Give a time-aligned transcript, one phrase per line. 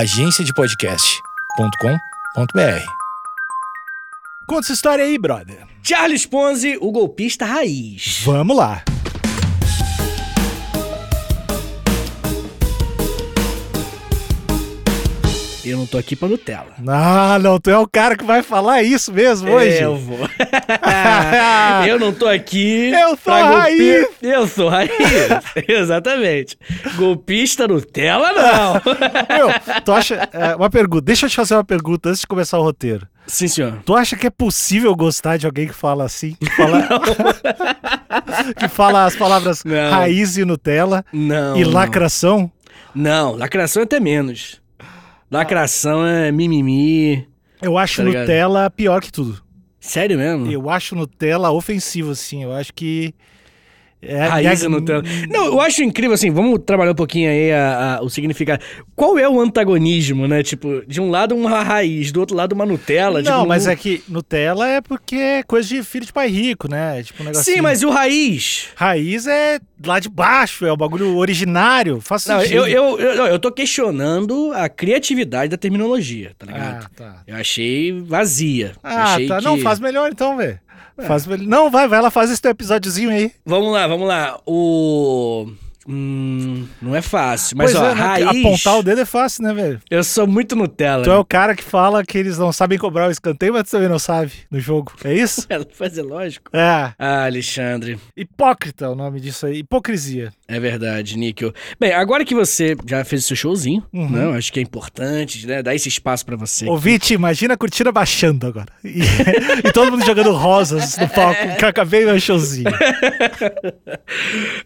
[0.00, 2.84] agenciadepodcast.com.br.
[4.46, 5.66] Conta essa história aí, brother.
[5.82, 8.22] Charles Ponzi, o golpista raiz.
[8.24, 8.82] Vamos lá.
[15.70, 16.74] Eu não tô aqui pra Nutella.
[16.88, 19.78] Ah, não, tu é o cara que vai falar isso mesmo hoje.
[19.78, 20.18] É, eu vou.
[21.86, 22.90] eu não tô aqui.
[22.90, 24.08] Eu sou raiz.
[24.20, 24.90] Eu sou raiz.
[25.68, 26.58] Exatamente.
[26.96, 28.72] Golpista Nutella, não.
[29.36, 30.28] Meu, tu acha.
[30.32, 33.06] é, uma pergunta, deixa eu te fazer uma pergunta antes de começar o roteiro.
[33.26, 33.78] Sim, senhor.
[33.84, 36.36] Tu acha que é possível gostar de alguém que fala assim?
[36.40, 36.88] Que fala,
[38.58, 39.90] que fala as palavras Não.
[39.90, 41.56] raiz e Nutella Não.
[41.56, 42.50] e lacração?
[42.92, 44.59] Não, lacração é até menos.
[45.30, 47.28] Lacração é mimimi.
[47.62, 48.04] Eu acho Tá?
[48.04, 49.40] Nutella pior que tudo.
[49.78, 50.50] Sério mesmo?
[50.50, 52.42] Eu acho Nutella ofensivo, assim.
[52.42, 53.14] Eu acho que.
[54.02, 55.02] É, Raiz é- Nutella.
[55.28, 58.62] Não, eu acho incrível, assim, vamos trabalhar um pouquinho aí a- a- o significado.
[58.96, 60.42] Qual é o antagonismo, né?
[60.42, 63.20] Tipo, de um lado uma raiz, do outro lado uma Nutella.
[63.22, 66.68] Não, tipo, mas é que Nutella é porque é coisa de filho de pai rico,
[66.68, 67.02] né?
[67.02, 67.52] Tipo um negócio.
[67.52, 68.68] Sim, mas e o raiz?
[68.74, 72.00] Raiz é lá de baixo, é o bagulho originário.
[72.00, 76.84] Faz Não, eu, eu, eu, eu tô questionando a criatividade da terminologia, tá ligado?
[76.84, 77.22] Ah, tá.
[77.26, 78.72] Eu achei vazia.
[78.82, 79.38] Ah, achei tá.
[79.38, 79.44] que...
[79.44, 80.58] Não, faz melhor então, velho.
[81.06, 81.26] Faz.
[81.26, 83.32] Não, vai, vai lá, faz esse teu episódiozinho aí.
[83.44, 84.40] Vamos lá, vamos lá.
[84.46, 85.50] O...
[85.88, 88.00] Hum, não é fácil, mas pois ó, é, né?
[88.00, 88.26] raiz...
[88.46, 89.80] Apontar o dedo é fácil, né, velho?
[89.90, 91.02] Eu sou muito Nutella.
[91.04, 93.70] Tu é o cara que fala que eles não sabem cobrar o escanteio, mas tu
[93.72, 94.92] também não sabe no jogo.
[95.04, 95.46] É isso?
[95.50, 96.50] Ela faz é lógico.
[96.54, 96.92] É.
[96.98, 97.98] Ah, Alexandre.
[98.16, 99.58] Hipócrita é o nome disso aí.
[99.58, 100.32] Hipocrisia.
[100.46, 101.52] É verdade, Níquel.
[101.78, 104.10] Bem, agora que você já fez o seu showzinho, Uhum.
[104.10, 104.24] né?
[104.24, 105.62] Eu acho que é importante, né?
[105.62, 106.66] Dar esse espaço pra você.
[106.68, 108.68] Ouvinte, imagina a cortina baixando agora.
[108.84, 109.00] E,
[109.66, 111.40] e todo mundo jogando rosas no palco.
[111.58, 112.70] Que acabei meu showzinho.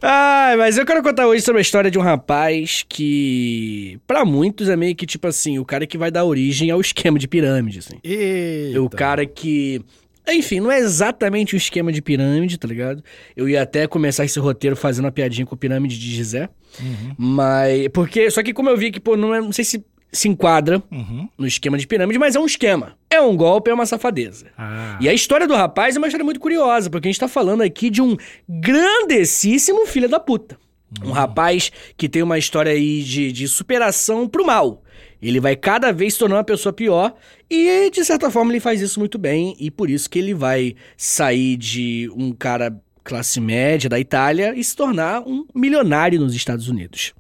[0.03, 4.69] Ah, mas eu quero contar hoje sobre a história de um rapaz que, pra muitos,
[4.69, 7.79] é meio que tipo assim, o cara que vai dar origem ao esquema de pirâmide,
[7.79, 7.99] assim.
[8.03, 8.83] Eita.
[8.83, 9.81] O cara que.
[10.27, 13.05] Enfim, não é exatamente o esquema de pirâmide, tá ligado?
[13.37, 16.49] Eu ia até começar esse roteiro fazendo uma piadinha com pirâmide de Gizé.
[16.81, 17.15] Uhum.
[17.17, 17.89] Mas.
[17.93, 18.31] Porque.
[18.31, 21.29] Só que como eu vi que, pô, não, é, não sei se se enquadra Uhum.
[21.37, 22.97] no esquema de pirâmide, mas é um esquema.
[23.11, 24.47] É um golpe, é uma safadeza.
[24.57, 24.97] Ah.
[25.01, 27.63] E a história do rapaz é uma história muito curiosa, porque a gente tá falando
[27.63, 28.17] aqui de um
[28.49, 30.57] grandessíssimo filho da puta.
[31.03, 34.83] Um rapaz que tem uma história aí de, de superação pro mal.
[35.21, 37.15] Ele vai cada vez se tornar uma pessoa pior
[37.51, 39.57] e, de certa forma, ele faz isso muito bem.
[39.59, 44.63] E por isso que ele vai sair de um cara classe média da Itália e
[44.63, 47.15] se tornar um milionário nos Estados Unidos.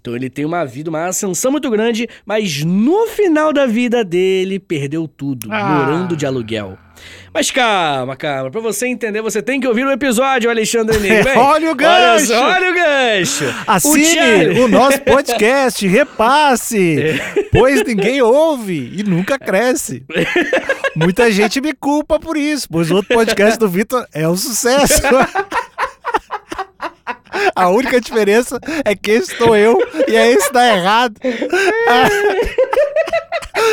[0.00, 4.58] Então ele tem uma vida, uma ascensão muito grande, mas no final da vida dele
[4.58, 5.68] perdeu tudo, Ah.
[5.86, 6.78] morando de aluguel.
[7.32, 8.50] Mas calma, calma.
[8.50, 11.24] Pra você entender, você tem que ouvir o episódio, Alexandre Nigro.
[11.24, 12.26] Bem, Olha o gancho!
[12.26, 13.54] só, olha o gancho!
[13.66, 17.20] Assine Charlie- o, nosso podcast, repasse,
[17.52, 20.02] pois ninguém ouve e nunca cresce.
[20.96, 25.02] Muita gente me culpa por isso, pois o outro podcast do Vitor é um sucesso.
[27.54, 31.14] A única diferença é que esse sou eu e aí esse dá errado.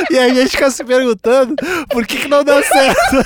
[0.09, 1.55] E a gente fica se perguntando
[1.89, 3.25] por que, que não dá certo.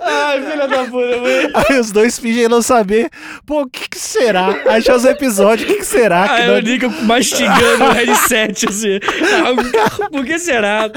[0.00, 1.50] Ai, filha da puta, velho.
[1.54, 3.08] Aí os dois fingem não saber.
[3.46, 4.48] Pô, o que, que será?
[4.68, 6.28] Achar os episódios, o que, que será?
[6.28, 8.98] que Aí não- eu Nico mastigando o headset, assim.
[10.04, 10.90] Ah, Por que será?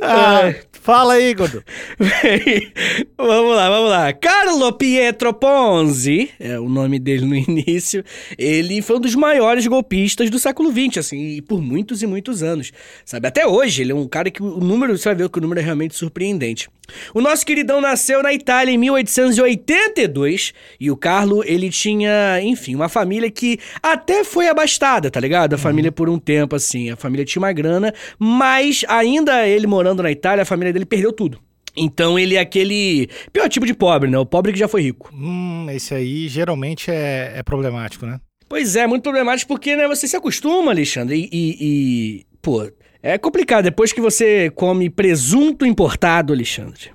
[0.00, 0.56] Ah, Ai.
[0.86, 1.34] Fala aí.
[1.98, 2.72] Bem,
[3.18, 4.12] vamos lá, vamos lá.
[4.12, 8.04] Carlo Pietro Ponzi, é o nome dele no início,
[8.38, 12.40] ele foi um dos maiores golpistas do século XX, assim, e por muitos e muitos
[12.40, 12.70] anos,
[13.04, 13.26] sabe?
[13.26, 15.60] Até hoje, ele é um cara que o número, você vai ver que o número
[15.60, 16.68] é realmente surpreendente.
[17.14, 22.88] O nosso queridão nasceu na Itália em 1882 e o Carlo, ele tinha, enfim, uma
[22.88, 25.54] família que até foi abastada, tá ligado?
[25.54, 30.02] A família por um tempo, assim, a família tinha uma grana, mas ainda ele morando
[30.02, 31.40] na Itália, a família dele perdeu tudo.
[31.76, 34.18] Então ele é aquele pior tipo de pobre, né?
[34.18, 35.10] O pobre que já foi rico.
[35.14, 38.18] Hum, esse aí geralmente é, é problemático, né?
[38.48, 42.66] Pois é, muito problemático porque, né, você se acostuma, Alexandre, e, e- e, pô,
[43.06, 43.64] é complicado.
[43.64, 46.90] Depois que você come presunto importado, Alexandre,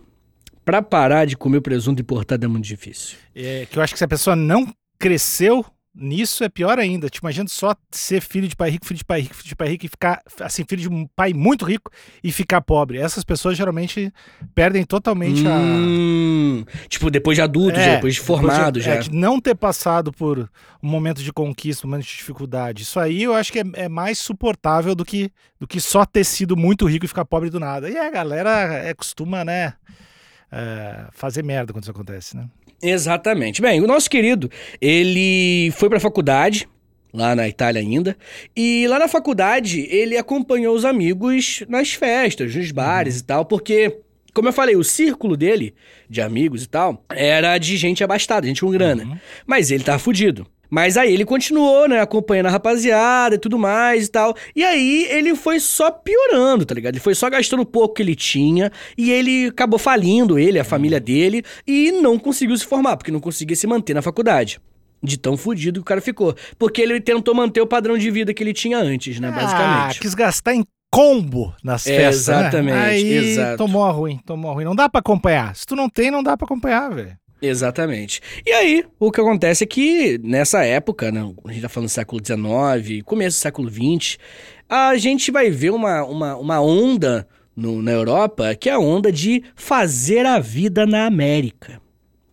[0.65, 3.17] pra parar de comer presunto importado é muito difícil.
[3.33, 4.67] É, que eu acho que se a pessoa não
[4.99, 7.09] cresceu nisso, é pior ainda.
[7.09, 9.67] Te imagina só ser filho de pai rico, filho de pai rico, filho de pai
[9.69, 11.91] rico e ficar, assim, filho de um pai muito rico
[12.23, 12.97] e ficar pobre.
[12.97, 14.11] Essas pessoas geralmente
[14.55, 15.55] perdem totalmente a.
[15.55, 18.95] Hum, tipo, depois de adulto, É, depois de formado, de, já.
[18.95, 20.49] É, de não ter passado por
[20.81, 22.83] um momento de conquista, um momento de dificuldade.
[22.83, 26.23] Isso aí eu acho que é, é mais suportável do que, do que só ter
[26.23, 27.89] sido muito rico e ficar pobre do nada.
[27.89, 29.73] E a galera é, costuma, né,
[30.51, 32.47] é, fazer merda quando isso acontece, né?
[32.81, 33.61] Exatamente.
[33.61, 34.49] Bem, o nosso querido,
[34.79, 36.67] ele foi pra faculdade,
[37.13, 38.17] lá na Itália ainda.
[38.55, 43.99] E lá na faculdade, ele acompanhou os amigos nas festas, nos bares e tal, porque,
[44.33, 45.73] como eu falei, o círculo dele,
[46.09, 49.21] de amigos e tal, era de gente abastada, gente com grana.
[49.45, 50.47] Mas ele tava fudido.
[50.71, 54.33] Mas aí ele continuou, né, acompanhando a rapaziada e tudo mais e tal.
[54.56, 56.94] E aí ele foi só piorando, tá ligado?
[56.94, 60.63] Ele foi só gastando o pouco que ele tinha e ele acabou falindo, ele, a
[60.63, 64.62] família dele, e não conseguiu se formar, porque não conseguia se manter na faculdade.
[65.03, 66.33] De tão fudido que o cara ficou.
[66.57, 70.00] Porque ele tentou manter o padrão de vida que ele tinha antes, né, Ah, basicamente.
[70.00, 70.63] quis gastar em
[70.94, 72.27] combo nas É, festas.
[72.27, 72.41] né?
[72.41, 73.57] exatamente, Aí exato.
[73.57, 74.63] tomou ruim, tomou ruim.
[74.65, 75.56] Não dá pra acompanhar.
[75.56, 77.17] Se tu não tem, não dá pra acompanhar, velho.
[77.41, 78.21] Exatamente.
[78.45, 81.91] E aí, o que acontece é que nessa época, né, a gente tá falando do
[81.91, 84.17] século XIX, começo do século XX,
[84.69, 89.11] a gente vai ver uma, uma, uma onda no- na Europa que é a onda
[89.11, 91.81] de fazer a vida na América.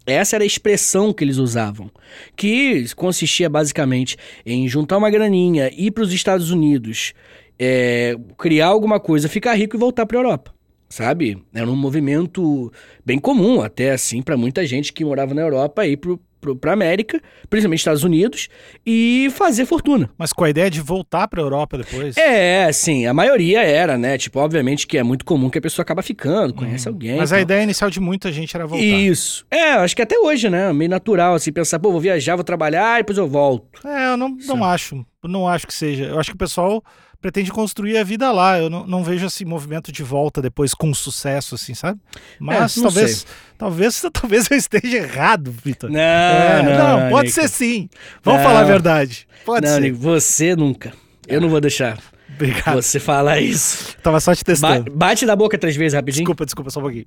[0.06, 1.90] Essa era a expressão que eles usavam,
[2.36, 7.12] que consistia basicamente em juntar uma graninha, ir para os Estados Unidos,
[7.58, 10.54] é, criar alguma coisa, ficar rico e voltar para Europa,
[10.88, 11.42] sabe?
[11.52, 12.72] Era um movimento
[13.04, 16.72] bem comum, até assim, para muita gente que morava na Europa ir pro, pro, pra
[16.72, 17.20] América,
[17.50, 18.48] principalmente Estados Unidos,
[18.86, 20.10] e fazer fortuna.
[20.16, 22.16] Mas com a ideia de voltar pra Europa depois.
[22.16, 24.16] É, sim, a maioria era, né?
[24.16, 27.12] Tipo, obviamente que é muito comum que a pessoa acaba ficando, conhece alguém.
[27.12, 27.18] Uhum.
[27.18, 28.84] Mas e a ideia inicial de muita gente era voltar.
[28.84, 29.46] Isso.
[29.50, 30.72] É, acho que até hoje, né?
[30.72, 33.86] Meio natural, assim, pensar, pô, vou viajar, vou trabalhar, e depois eu volto.
[33.86, 35.04] É, eu não, não acho.
[35.24, 36.04] Não acho que seja.
[36.04, 36.82] Eu acho que o pessoal
[37.20, 38.58] pretende construir a vida lá.
[38.58, 42.00] Eu não, não vejo esse movimento de volta depois com sucesso, assim, sabe?
[42.38, 43.26] Mas não talvez,
[43.56, 45.90] talvez, talvez eu esteja errado, Vitor.
[45.90, 47.40] Não, É, não, pode Nico.
[47.40, 47.88] ser sim.
[48.22, 48.48] Vamos Não.
[48.48, 49.26] falar a verdade.
[49.44, 49.80] Pode Não, ser.
[49.80, 50.92] Nico, você nunca.
[51.26, 51.98] Eu não vou deixar
[52.34, 52.74] Obrigado.
[52.76, 53.96] você falar isso.
[54.02, 54.90] Tava só te Ba- testando.
[54.92, 56.22] bate na boca três vezes rapidinho.
[56.24, 57.06] Desculpa, desculpa, só um pouquinho.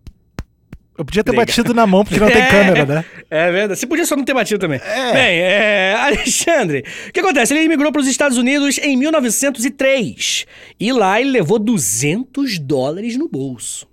[1.01, 2.45] Eu podia ter batido na mão porque não tem É.
[2.47, 3.05] câmera, né?
[3.29, 3.79] É verdade.
[3.79, 4.79] Você podia só não ter batido também.
[4.85, 5.13] É.
[5.13, 5.95] Bem, é...
[5.97, 7.53] Alexandre, o que acontece?
[7.53, 10.45] Ele imigrou para os Estados Unidos em 1903.
[10.79, 13.87] E lá ele levou 200 dólares no bolso.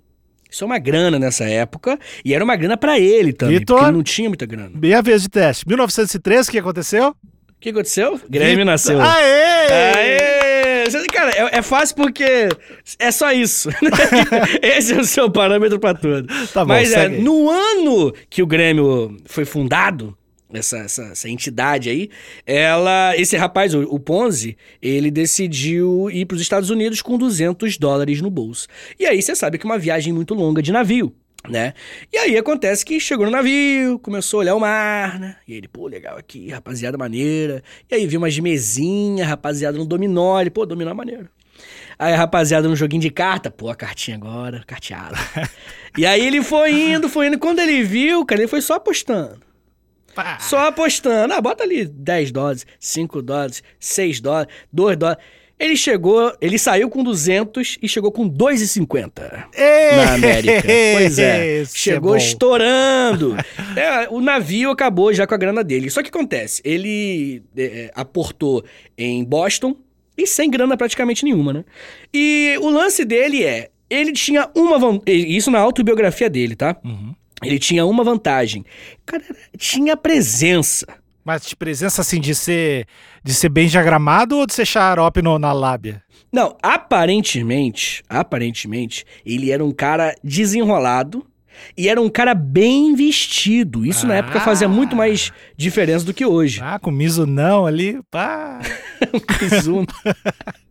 [0.51, 1.97] Isso é uma grana nessa época.
[2.23, 3.57] E era uma grana pra ele também.
[3.59, 3.77] Vitor?
[3.77, 4.71] Porque ele não tinha muita grana.
[4.73, 5.67] Meia vez de teste.
[5.67, 7.09] 1903, o que aconteceu?
[7.09, 8.19] O que aconteceu?
[8.29, 9.01] Grêmio Vitor- nasceu.
[9.01, 9.67] Aê!
[9.95, 10.38] Aê!
[11.11, 12.49] Cara, é, é fácil porque
[12.97, 13.69] é só isso.
[14.61, 16.27] Esse é o seu parâmetro pra tudo.
[16.53, 20.17] Tá bom, Mas é, no ano que o Grêmio foi fundado,
[20.51, 22.09] essa, essa, essa entidade aí,
[22.45, 28.21] ela, esse rapaz, o, o Ponzi, ele decidiu ir pros Estados Unidos com 200 dólares
[28.21, 28.67] no bolso.
[28.99, 31.13] E aí você sabe que é uma viagem muito longa de navio.
[31.47, 31.73] Né?
[32.11, 35.37] E aí acontece que chegou no navio, começou a olhar o mar, né?
[35.47, 37.63] E ele, pô, legal aqui, rapaziada maneira.
[37.89, 41.29] E aí viu umas mesinhas, rapaziada no dominó, ele, pô, dominó é maneiro.
[41.97, 45.17] Aí a rapaziada no joguinho de carta, pô, a cartinha agora, carteada.
[45.97, 47.39] e aí ele foi indo, foi indo.
[47.39, 49.39] Quando ele viu, cara, ele foi só apostando.
[50.15, 50.39] Pá.
[50.39, 51.33] Só apostando.
[51.33, 55.23] Ah, bota ali 10 dólares, 5 dólares, 6 dólares, 2 dólares.
[55.59, 59.95] Ele chegou, ele saiu com 200 e chegou com 2,50 Ei!
[59.97, 60.63] na América.
[60.95, 61.61] Pois é.
[61.61, 62.17] Esse Chegou bom.
[62.17, 63.35] estourando.
[63.75, 65.89] É, o navio acabou já com a grana dele.
[65.89, 68.63] Só que acontece, ele é, aportou
[68.97, 69.75] em Boston
[70.17, 71.63] e sem grana praticamente nenhuma, né?
[72.13, 76.75] E o lance dele é, ele tinha uma van- isso na autobiografia dele, tá?
[76.83, 77.13] Uhum.
[77.43, 78.65] Ele tinha uma vantagem.
[79.05, 79.23] Cara,
[79.57, 80.85] tinha presença.
[81.29, 82.87] Mas de presença assim de ser
[83.23, 86.01] de ser bem diagramado ou de ser xarope no- na lábia?
[86.33, 91.23] Não, aparentemente, aparentemente, ele era um cara desenrolado
[91.77, 93.85] e era um cara bem vestido.
[93.85, 96.61] Isso na época fazia muito mais diferença do que hoje.
[96.63, 98.59] Ah, com miso não ali, pá.
[99.61, 99.85] Zoom.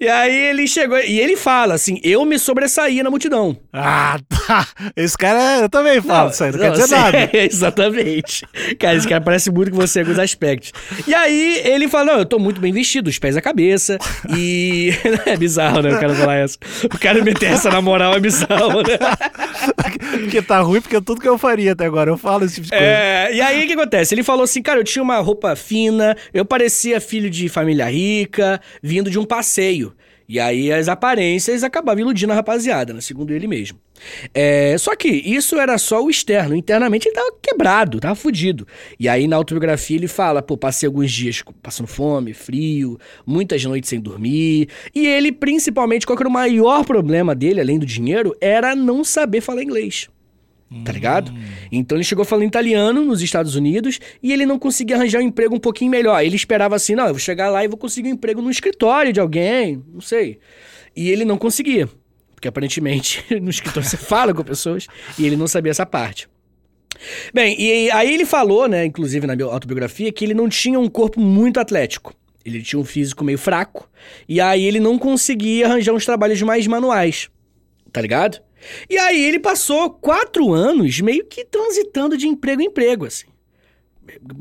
[0.00, 3.56] e aí ele chegou e ele fala assim: eu me sobressaía na multidão.
[3.72, 4.66] Ah, tá.
[4.96, 7.30] Esse cara, eu também falo isso aí, não, quer dizer nada.
[7.32, 8.46] exatamente.
[8.78, 10.72] Cara, esse cara parece muito com você em alguns aspectos.
[11.06, 13.98] E aí ele fala: Não, eu tô muito bem vestido, os pés à cabeça.
[14.36, 14.92] E.
[15.24, 15.94] é bizarro, né?
[15.94, 16.58] O cara falar essa.
[16.84, 18.98] O cara meter essa na moral é bizarro, né?
[20.20, 22.70] Porque tá ruim, porque tudo que eu faria até agora, eu falo esse tipo de
[22.72, 22.84] coisa.
[22.84, 24.14] É, e aí o que acontece?
[24.14, 28.60] Ele falou assim, cara, eu tinha uma roupa fina, eu parecia filho de família rica,
[28.82, 29.94] vindo de um passeio.
[30.28, 33.00] E aí as aparências acabavam iludindo a rapaziada, né?
[33.00, 33.78] Segundo ele mesmo.
[34.34, 36.54] É, só que isso era só o externo.
[36.54, 38.66] Internamente ele tava quebrado, tava fudido.
[39.00, 43.88] E aí na autobiografia ele fala, pô, passei alguns dias passando fome, frio, muitas noites
[43.88, 44.68] sem dormir.
[44.94, 49.02] E ele, principalmente, qual que era o maior problema dele, além do dinheiro, era não
[49.02, 50.08] saber falar inglês.
[50.84, 51.32] Tá ligado?
[51.72, 55.54] Então ele chegou falando italiano nos Estados Unidos e ele não conseguia arranjar um emprego
[55.54, 56.22] um pouquinho melhor.
[56.22, 59.10] Ele esperava assim: não, eu vou chegar lá e vou conseguir um emprego no escritório
[59.12, 60.38] de alguém, não sei.
[60.94, 61.88] E ele não conseguia.
[62.34, 64.86] Porque aparentemente no escritório você fala com pessoas
[65.18, 66.28] e ele não sabia essa parte.
[67.32, 71.20] Bem, e aí ele falou, né, inclusive na autobiografia, que ele não tinha um corpo
[71.20, 72.12] muito atlético.
[72.44, 73.88] Ele tinha um físico meio fraco.
[74.28, 77.30] E aí ele não conseguia arranjar uns trabalhos mais manuais.
[77.92, 78.40] Tá ligado?
[78.88, 83.26] E aí ele passou quatro anos meio que transitando de emprego em emprego, assim.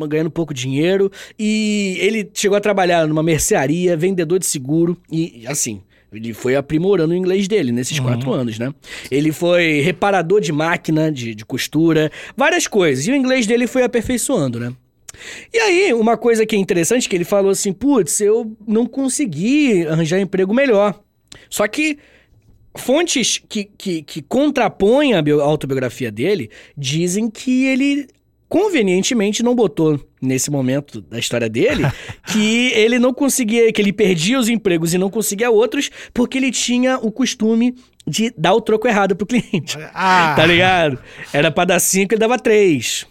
[0.08, 1.12] Ganhando pouco dinheiro.
[1.38, 4.98] E ele chegou a trabalhar numa mercearia, vendedor de seguro.
[5.12, 5.82] E assim,
[6.12, 8.06] ele foi aprimorando o inglês dele nesses uhum.
[8.06, 8.74] quatro anos, né?
[9.12, 13.06] Ele foi reparador de máquina, de, de costura, várias coisas.
[13.06, 14.74] E o inglês dele foi aperfeiçoando, né?
[15.54, 19.86] E aí, uma coisa que é interessante, que ele falou assim, putz, eu não consegui
[19.88, 21.00] arranjar emprego melhor.
[21.50, 21.98] Só que
[22.76, 28.08] fontes que, que, que contrapõem a autobiografia dele dizem que ele
[28.50, 31.84] convenientemente não botou nesse momento da história dele
[32.32, 36.52] que ele não conseguia, que ele perdia os empregos e não conseguia outros porque ele
[36.52, 39.78] tinha o costume de dar o troco errado pro cliente.
[39.94, 40.34] Ah.
[40.36, 40.98] Tá ligado?
[41.34, 43.06] Era pra dar cinco, ele dava três.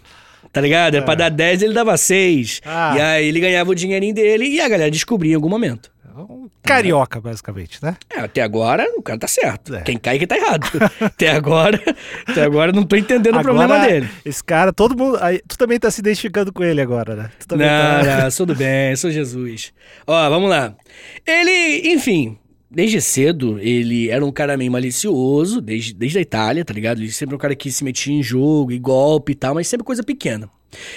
[0.57, 0.95] Tá ligado?
[0.95, 1.05] Era é.
[1.05, 2.63] pra dar 10, ele dava 6.
[2.65, 2.95] Ah.
[2.97, 5.91] E aí ele ganhava o dinheirinho dele e a galera descobria em algum momento.
[6.25, 7.97] Um carioca, basicamente, né?
[8.11, 9.75] É, até agora o cara tá certo.
[9.75, 9.83] É.
[9.83, 10.67] Quem cai que tá errado.
[11.01, 11.81] até agora,
[12.27, 14.09] até agora não tô entendendo agora, o problema dele.
[14.25, 15.19] Esse cara, todo mundo.
[15.21, 17.31] Aí, tu também tá se identificando com ele agora, né?
[17.47, 18.23] Tu não, tá...
[18.23, 19.73] não, tudo bem, sou Jesus.
[20.07, 20.75] Ó, vamos lá.
[21.27, 22.39] Ele, enfim,
[22.71, 27.01] desde cedo, ele era um cara meio malicioso, desde, desde a Itália, tá ligado?
[27.01, 29.69] Ele sempre é um cara que se metia em jogo e golpe e tal, mas
[29.69, 30.49] sempre coisa pequena.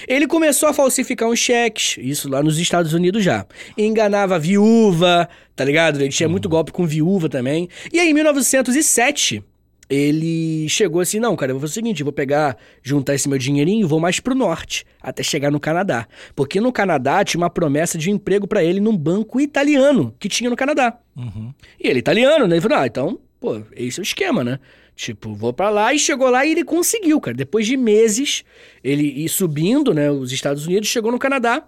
[0.07, 3.45] Ele começou a falsificar uns cheques, isso lá nos Estados Unidos já.
[3.77, 6.01] Enganava a viúva, tá ligado?
[6.01, 6.51] Ele tinha muito uhum.
[6.51, 7.67] golpe com viúva também.
[7.91, 9.43] E aí, em 1907,
[9.89, 13.39] ele chegou assim: não, cara, eu vou fazer o seguinte: vou pegar, juntar esse meu
[13.39, 16.07] dinheirinho e vou mais pro norte, até chegar no Canadá.
[16.35, 20.49] Porque no Canadá tinha uma promessa de emprego para ele num banco italiano que tinha
[20.49, 20.95] no Canadá.
[21.17, 21.51] Uhum.
[21.79, 22.55] E ele é italiano, né?
[22.55, 24.59] Ele falou: ah, então, pô, esse é o esquema, né?
[24.99, 27.33] Tipo, vou para lá e chegou lá e ele conseguiu, cara.
[27.33, 28.43] Depois de meses,
[28.83, 31.65] ele ir subindo, né, os Estados Unidos, chegou no Canadá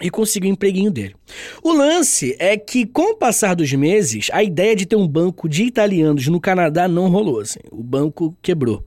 [0.00, 1.14] e conseguiu o empreguinho dele.
[1.62, 5.50] O lance é que, com o passar dos meses, a ideia de ter um banco
[5.50, 7.60] de italianos no Canadá não rolou, assim.
[7.70, 8.82] O banco quebrou.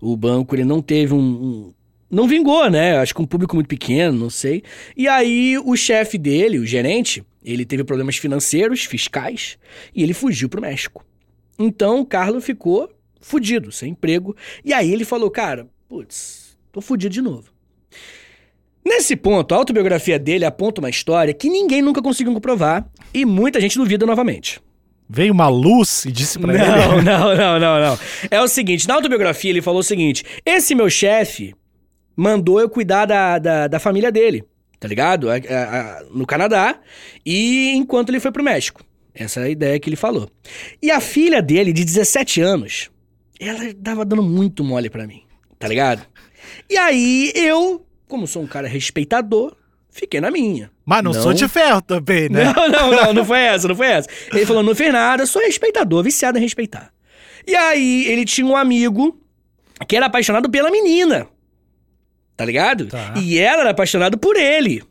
[0.00, 1.74] O banco, ele não teve um, um
[2.08, 2.96] não vingou, né?
[2.98, 4.62] Acho que um público muito pequeno, não sei.
[4.96, 9.58] E aí o chefe dele, o gerente, ele teve problemas financeiros, fiscais,
[9.92, 11.04] e ele fugiu pro México.
[11.58, 12.88] Então o Carlos ficou
[13.26, 14.36] fudido, sem emprego.
[14.64, 17.50] E aí ele falou, cara, putz, tô fudido de novo.
[18.84, 23.60] Nesse ponto, a autobiografia dele aponta uma história que ninguém nunca conseguiu comprovar e muita
[23.60, 24.60] gente duvida novamente.
[25.08, 27.02] Veio uma luz e disse pra não, ele.
[27.02, 27.98] Não, não, não, não.
[28.30, 31.54] É o seguinte: na autobiografia ele falou o seguinte: esse meu chefe
[32.16, 34.44] mandou eu cuidar da, da, da família dele,
[34.80, 35.30] tá ligado?
[35.30, 36.80] A, a, a, no Canadá,
[37.24, 38.84] e enquanto ele foi pro México.
[39.14, 40.28] Essa é a ideia que ele falou.
[40.82, 42.90] E a filha dele, de 17 anos,
[43.40, 45.22] ela dava dando muito mole para mim,
[45.58, 46.02] tá ligado?
[46.68, 49.56] E aí eu, como sou um cara respeitador,
[49.90, 50.70] fiquei na minha.
[50.84, 52.44] Mas não, não, sou de ferro também, né?
[52.44, 54.08] Não, não, não, não foi essa, não foi essa.
[54.32, 56.92] Ele falou, não fez nada, sou respeitador, viciado em respeitar.
[57.46, 59.20] E aí ele tinha um amigo
[59.86, 61.28] que era apaixonado pela menina.
[62.36, 62.86] Tá ligado?
[62.86, 63.14] Tá.
[63.16, 64.82] E ela era apaixonada por ele.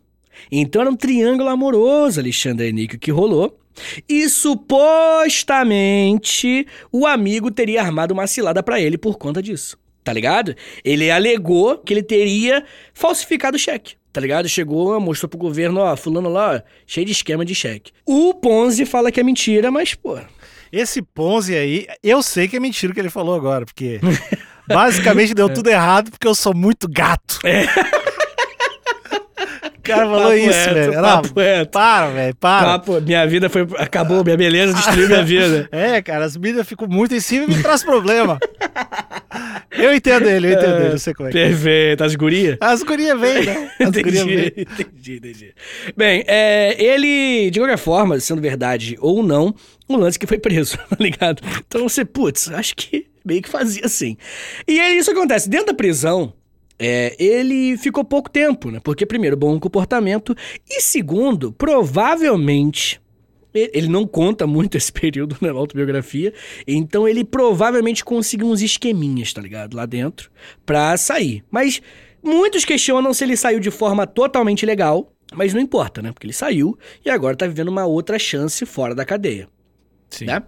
[0.51, 3.60] Então era um triângulo amoroso, Alexandre Nico, que rolou.
[4.08, 9.77] E supostamente o amigo teria armado uma cilada para ele por conta disso.
[10.04, 10.56] Tá ligado?
[10.84, 12.63] Ele alegou que ele teria
[12.94, 13.96] falsificado o cheque.
[14.13, 14.48] Tá ligado?
[14.48, 17.92] Chegou, mostrou pro governo, ó, fulano lá, ó, cheio de esquema de cheque.
[18.06, 20.18] O Ponzi fala que é mentira, mas, pô.
[20.72, 24.00] Esse Ponzi aí, eu sei que é mentira o que ele falou agora, porque
[24.68, 27.39] basicamente deu tudo errado porque eu sou muito gato.
[27.44, 27.65] É
[29.86, 31.01] cara falou papo isso, velho.
[31.01, 31.22] Não,
[31.72, 32.65] Para, velho, para.
[32.65, 33.68] Papo, minha vida foi.
[33.77, 35.70] Acabou, minha beleza destruiu minha vida.
[35.72, 38.38] é, cara, as mídias ficam muito em cima e me traz problema.
[39.77, 41.32] Eu entendo ele, eu entendo ele, eu sei como é.
[41.32, 41.34] é.
[41.34, 42.04] Perfeito.
[42.04, 42.58] As gurias?
[42.62, 43.72] As gurias vêm, né?
[43.80, 44.46] As entendi, gurias vêm.
[44.56, 45.54] Entendi, entendi.
[45.98, 49.54] Bem, é, ele, de qualquer forma, sendo verdade ou não,
[49.89, 51.42] um lance que foi preso, tá ligado?
[51.68, 54.15] Então você, putz, acho que meio que fazia assim.
[54.68, 55.50] E aí isso acontece.
[55.50, 56.32] Dentro da prisão,
[56.77, 58.79] é, ele ficou pouco tempo, né?
[58.84, 60.36] Porque, primeiro, bom comportamento,
[60.70, 63.01] e segundo, provavelmente.
[63.53, 66.34] Ele não conta muito esse período na autobiografia,
[66.67, 69.75] então ele provavelmente conseguiu uns esqueminhas, tá ligado?
[69.75, 70.29] Lá dentro,
[70.65, 71.41] pra sair.
[71.50, 71.82] Mas
[72.22, 76.12] muitos questionam se ele saiu de forma totalmente legal, mas não importa, né?
[76.12, 79.48] Porque ele saiu e agora tá vivendo uma outra chance fora da cadeia.
[80.10, 80.25] Sim.
[80.25, 80.44] Né?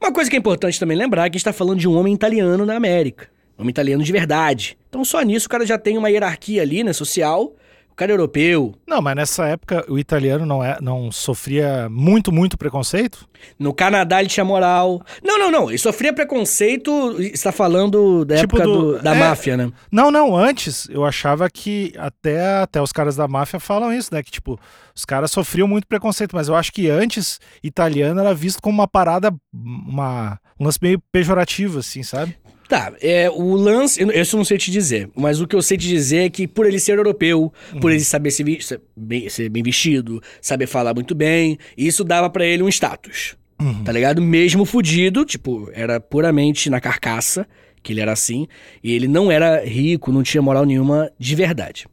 [0.00, 1.96] Uma coisa que é importante também lembrar é que a gente tá falando de um
[1.96, 3.28] homem italiano na América.
[3.58, 4.76] Homem italiano de verdade.
[4.88, 7.52] Então só nisso o cara já tem uma hierarquia ali, né, social,
[7.90, 8.74] O cara é europeu.
[8.88, 13.28] Não, mas nessa época o italiano não, é, não sofria muito, muito preconceito?
[13.58, 15.02] No Canadá ele tinha moral.
[15.22, 15.68] Não, não, não.
[15.68, 17.12] Ele sofria preconceito.
[17.18, 19.18] Você tá falando da Tipo época do- do- da é.
[19.18, 19.70] máfia, né?
[19.90, 24.22] Não, não, antes eu achava que até, até os caras da máfia falam isso, né?
[24.22, 24.58] Que tipo,
[24.94, 28.88] os caras sofriam muito preconceito, mas eu acho que antes italiano era visto como uma
[28.88, 32.36] parada, uma, um lance meio pejorativo, assim, sabe?
[32.72, 35.60] Tá, é, o lance, eu- isso eu não sei te dizer, mas o que eu
[35.60, 37.52] sei te dizer é que por ele ser europeu,
[37.82, 42.30] por ele saber se ser, bem, ser bem vestido, saber falar muito bem, isso dava
[42.30, 43.84] pra ele um status, Uhum.
[43.84, 44.22] tá ligado?
[44.22, 47.46] Mesmo fudido, tipo, era puramente na carcaça
[47.82, 48.48] que ele era assim,
[48.82, 51.86] e ele não era rico, não tinha moral nenhuma de verdade.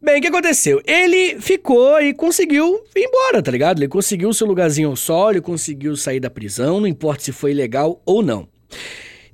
[0.00, 0.80] Bem, o que aconteceu?
[0.86, 3.80] Ele ficou e conseguiu ir embora, tá ligado?
[3.80, 7.52] Ele conseguiu seu lugarzinho ao sol, ele conseguiu sair da prisão, não importa se foi
[7.52, 8.46] legal ou não.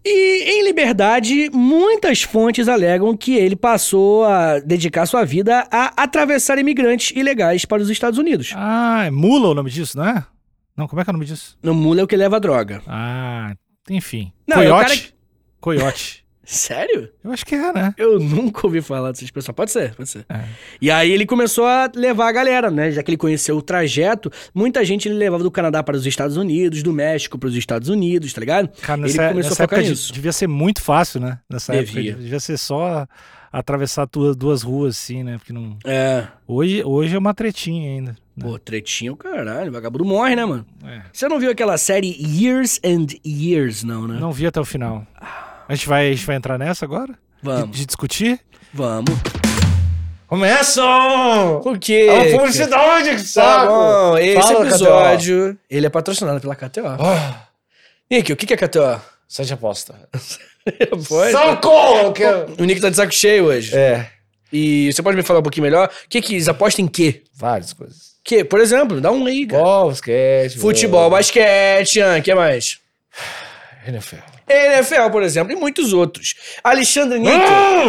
[0.05, 6.59] E em Liberdade, muitas fontes alegam que ele passou a dedicar sua vida a atravessar
[6.59, 8.53] imigrantes ilegais para os Estados Unidos.
[8.57, 10.25] Ah, é mula o nome disso, não é?
[10.77, 11.59] Não, como é que é o nome disso?
[11.63, 12.81] No mula é o que leva droga.
[12.87, 13.53] Ah,
[13.91, 14.33] enfim.
[14.47, 14.85] Não, é Coiote?
[14.85, 15.13] cara que-
[15.61, 16.20] Coiote.
[16.53, 17.09] Sério?
[17.23, 17.95] Eu acho que é, né?
[17.97, 19.55] Eu nunca ouvi falar dessa expressão.
[19.55, 20.27] Pode ser, pode ser.
[20.29, 20.41] É.
[20.81, 22.91] E aí ele começou a levar a galera, né?
[22.91, 26.37] Já que ele conheceu o trajeto, muita gente ele levava do Canadá para os Estados
[26.37, 28.69] Unidos, do México para os Estados Unidos, tá ligado?
[28.83, 30.13] Cara, ele nessa, começou nessa a focar nisso.
[30.13, 31.39] devia ser muito fácil, né?
[31.49, 32.11] Nessa Devia.
[32.11, 33.07] época devia ser só
[33.53, 35.39] atravessar duas, duas ruas, assim, né?
[35.39, 35.77] Porque não...
[35.85, 36.27] É.
[36.49, 38.11] Hoje, hoje é uma tretinha ainda.
[38.37, 38.43] né?
[38.45, 39.71] Pô, tretinho, caralho.
[39.71, 40.67] Vagabundo morre, né, mano?
[40.85, 41.03] É.
[41.13, 44.19] Você não viu aquela série Years and Years, não, né?
[44.19, 45.07] Não vi até o final.
[45.71, 47.13] A gente vai, a gente vai entrar nessa agora?
[47.13, 48.41] De, Vamos, de discutir?
[48.75, 49.15] vamos.
[50.27, 51.61] Começam!
[51.63, 52.07] Por quê?
[52.09, 53.67] É uma publicidade, que Tá saco!
[53.73, 56.87] bom, esse Fala, episódio, ele é patrocinado pela KTO.
[56.89, 57.47] Ah,
[58.11, 59.01] Nick, o que é KTO?
[59.29, 59.95] site de aposta.
[61.09, 61.31] Pode.
[61.31, 62.13] Socorro!
[62.15, 62.25] Que...
[62.61, 63.73] O Nick tá de saco cheio hoje.
[63.77, 64.09] É,
[64.53, 65.89] E você pode me falar um pouquinho melhor?
[65.89, 67.23] O que que eles apostam em quê?
[67.33, 68.17] várias coisas.
[68.25, 68.43] Que?
[68.43, 69.63] Por exemplo, dá um aí, cara.
[69.63, 70.59] Futebol, basquete...
[70.59, 72.81] Futebol, basquete, o que mais?
[73.87, 74.40] NFL.
[74.51, 76.35] NFL, por exemplo, e muitos outros.
[76.63, 77.39] Alexandre Nick,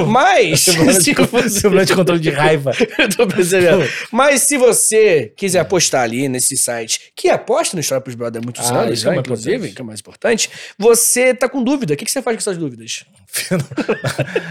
[0.07, 0.59] mas...
[0.61, 0.71] se
[1.13, 1.49] você...
[1.49, 2.71] Semblante de controle de raiva.
[2.97, 3.87] Eu tô percebendo.
[4.11, 8.45] Mas se você quiser apostar ali nesse site, que aposta no História pros Brother há
[8.45, 9.75] muitos Ah, anos, isso é né, inclusive, importante.
[9.75, 11.93] que é o mais importante, você tá com dúvida.
[11.93, 13.03] O que, que você faz com essas dúvidas?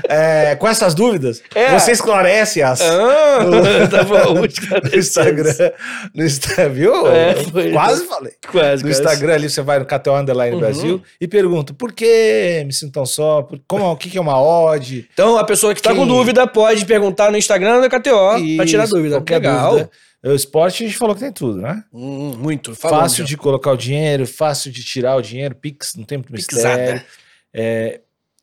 [0.09, 1.79] É, com essas dúvidas, É.
[1.79, 4.35] você esclarece-as Ah, tá bom.
[4.35, 4.47] no
[4.99, 5.73] Instagram.
[6.15, 7.07] No Instagram, viu?
[7.11, 7.35] É.
[7.73, 8.33] Quase falei.
[8.51, 9.01] Quase, No quase.
[9.01, 10.61] Instagram ali, você vai no KTO Underline Uhum.
[10.61, 12.00] Brasil e pergunta, por que
[12.67, 13.43] me sinto tão só?
[13.43, 15.09] Por, como, o que, que é uma odd?
[15.13, 18.87] Então, a pessoa que tá com dúvida pode perguntar no Instagram da KTO pra tirar
[18.87, 19.17] dúvida.
[19.17, 19.71] qualquer Legal.
[19.71, 19.91] dúvida.
[20.23, 21.83] O esporte a gente falou que tem tudo, né?
[21.93, 22.75] Hum, muito.
[22.75, 26.31] Falando fácil de colocar o dinheiro, fácil de tirar o dinheiro, Pix, não tem muito
[26.31, 26.69] Pixada.
[26.69, 27.03] mistério.
[27.55, 28.01] É,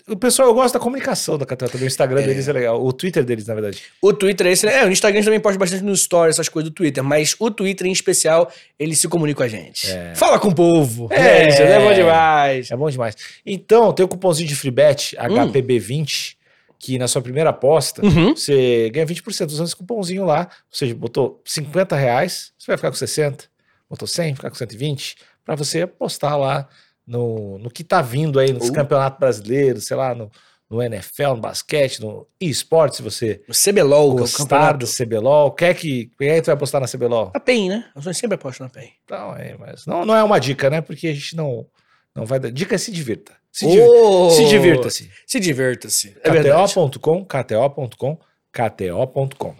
[0.08, 1.84] o pessoal, eu gosto da comunicação da também.
[1.84, 2.84] O Instagram deles é legal.
[2.84, 3.82] O Twitter deles, na verdade.
[4.02, 4.80] O Twitter é esse, né?
[4.80, 7.88] É, o Instagram também posta bastante no stories, essas coisas do Twitter, mas o Twitter
[7.88, 9.88] em especial, ele se comunica com a gente.
[10.16, 11.08] Fala com o povo.
[11.12, 11.50] É.
[11.50, 12.72] isso é bom demais.
[12.72, 13.16] É bom demais.
[13.46, 15.52] Então, tem o cupomzinho de free bet, Hum.
[15.52, 16.36] HPB20,
[16.80, 18.36] que na sua primeira aposta, Uhum.
[18.36, 20.42] você ganha 20% usando esse cupomzinho lá.
[20.72, 23.46] Ou seja, botou 50 reais, você vai ficar com 60.
[23.90, 25.16] Botou 100, ficar com 120.
[25.46, 26.68] Pra você apostar lá
[27.08, 28.74] no, no que tá vindo aí, nos Uh.
[28.74, 30.30] campeonatos brasileiros, sei lá, no,
[30.70, 34.80] no NFL, no basquete, no esporte, se você O CBLOL, que é o gostar campeonato.
[34.80, 35.52] do CBLOL.
[35.52, 37.32] Quer que, quem é que tu vai apostar na CBLOL?
[37.34, 37.86] A PEN, né?
[37.96, 38.90] Eu sempre aposto na PEN.
[39.10, 40.82] Não, é, mas não, não é uma dica, né?
[40.82, 41.66] Porque a gente não,
[42.14, 42.52] não vai dar.
[42.52, 43.32] Dica é se divirta.
[43.52, 44.30] Se, div- Oh!
[44.30, 45.10] se divirta-se.
[45.26, 46.16] Se divirta-se.
[46.24, 46.30] É.
[46.30, 48.20] KTO.com, KTO.com,
[48.52, 49.56] KTO.com.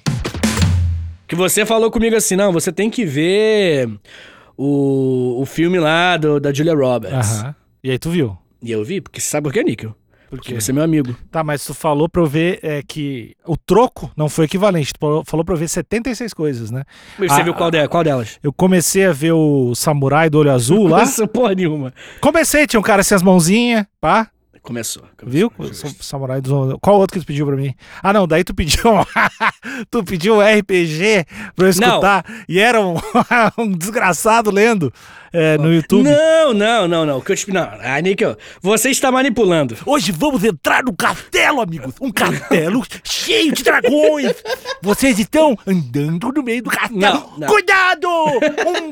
[1.28, 3.90] Que você falou comigo assim, não, você tem que ver
[4.58, 7.42] o, o filme lá do, da Julia Roberts.
[7.42, 7.56] Aham.
[7.84, 8.38] E aí tu viu?
[8.62, 9.96] E eu vi, porque você sabe por que, Níquel?
[10.30, 11.16] Por Porque você é meu amigo.
[11.32, 14.92] Tá, mas tu falou pra eu ver é, que o troco não foi equivalente.
[14.92, 16.84] Tu falou- falou pra eu ver 76 coisas, né?
[17.18, 18.38] Mas Você Ah, viu qual, de- qual delas?
[18.44, 21.06] Eu comecei a ver o Samurai do Olho Azul lá.
[21.18, 21.94] Não porra nenhuma.
[22.20, 24.30] Comecei, tinha um cara sem as mãozinhas, pá.
[24.68, 25.04] Começou.
[25.18, 25.32] começou.
[25.32, 25.54] Viu?
[25.58, 27.74] O Sa- Samurai do Qual outro que tu pediu pra mim?
[28.04, 28.84] Ah, não, daí tu pediu.
[29.90, 31.26] tu pediu um RPG
[31.56, 32.26] pra eu escutar.
[32.50, 32.96] E era um,
[33.58, 34.92] um desgraçado lendo
[35.32, 36.10] é, no YouTube.
[36.10, 37.22] Não, não, não, não.
[37.22, 37.50] Que eu te...
[37.50, 39.78] Não, ah, Níquel, você está manipulando.
[39.86, 41.94] Hoje vamos entrar no castelo, amigos.
[42.02, 44.34] Um castelo cheio de dragões.
[44.82, 47.00] Vocês estão andando no meio do castelo.
[47.00, 47.48] Não, não.
[47.48, 48.06] Cuidado!
[48.10, 48.92] Um,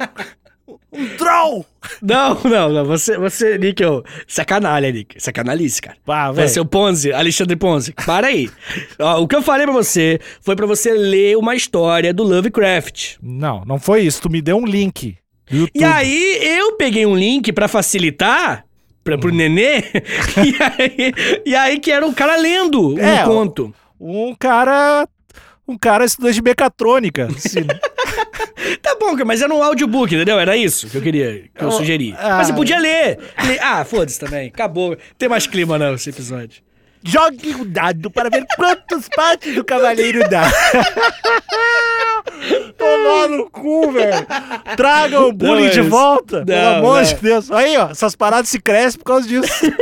[0.95, 1.65] um troll.
[2.01, 2.85] Não, não, não.
[2.85, 5.21] Você, você, Níquel, sacanalha, Nick.
[5.21, 5.97] Sacanalice, cara.
[6.05, 6.47] Pá, velho.
[6.47, 7.93] Você, o Ponzi, Alexandre Ponzi.
[8.05, 8.49] Para aí.
[8.99, 13.17] Ó, o que eu falei pra você foi pra você ler uma história do Lovecraft.
[13.21, 14.21] Não, não foi isso.
[14.21, 15.17] Tu me deu um link.
[15.51, 15.71] YouTube.
[15.75, 18.65] E aí, eu peguei um link pra facilitar
[19.03, 19.83] pra, pro nenê.
[20.43, 21.13] e, aí,
[21.45, 23.73] e aí, que era um cara lendo um É, conto.
[23.99, 25.07] Um cara.
[25.67, 27.25] um cara estudante de mecatrônica.
[27.27, 27.59] Assim,
[28.81, 30.39] Tá bom, mas era um audiobook, entendeu?
[30.39, 32.15] Era isso que eu queria, que eu Oh, sugeri.
[32.17, 32.37] ah.
[32.37, 33.19] Mas você podia ler.
[33.45, 34.47] Ler- Ah, foda-se também.
[34.47, 34.97] Acabou.
[35.17, 36.63] Tem mais clima não esse episódio.
[37.07, 40.49] Jogue o dado para ver quantos partes do cavaleiro dá.
[42.77, 44.25] Tomar no cu, velho.
[44.75, 46.43] Traga o bullying Não, de volta.
[46.43, 47.03] pelo não, amor não.
[47.03, 47.51] de Deus.
[47.51, 49.53] Aí, ó, essas paradas se crescem por causa disso.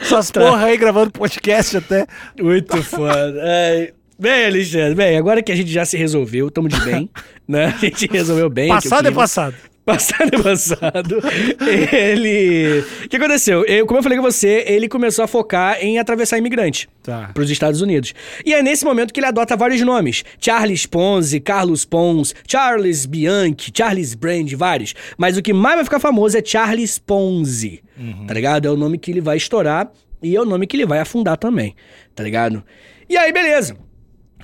[0.00, 2.06] Essas porra aí gravando podcast até.
[2.38, 3.42] Muito foda.
[3.42, 3.92] Ai.
[4.18, 7.10] Bem, Alexandre, bem, agora que a gente já se resolveu, tamo de bem,
[7.48, 7.66] né?
[7.66, 8.68] A gente resolveu bem.
[8.68, 9.54] Passado é passado.
[9.84, 11.18] Passado é passado.
[11.92, 12.82] ele.
[13.04, 13.64] O que aconteceu?
[13.66, 17.30] Eu, como eu falei com você, ele começou a focar em atravessar imigrante Tá.
[17.34, 18.14] para os Estados Unidos.
[18.46, 23.70] E é nesse momento que ele adota vários nomes: Charles Ponzi, Carlos Pons, Charles Bianchi,
[23.76, 24.94] Charles Brand, vários.
[25.18, 27.82] Mas o que mais vai ficar famoso é Charles Ponzi,
[28.26, 28.66] tá ligado?
[28.66, 29.90] É o nome que ele vai estourar
[30.22, 31.74] e é o nome que ele vai afundar também,
[32.14, 32.64] tá ligado?
[33.08, 33.76] E aí, beleza.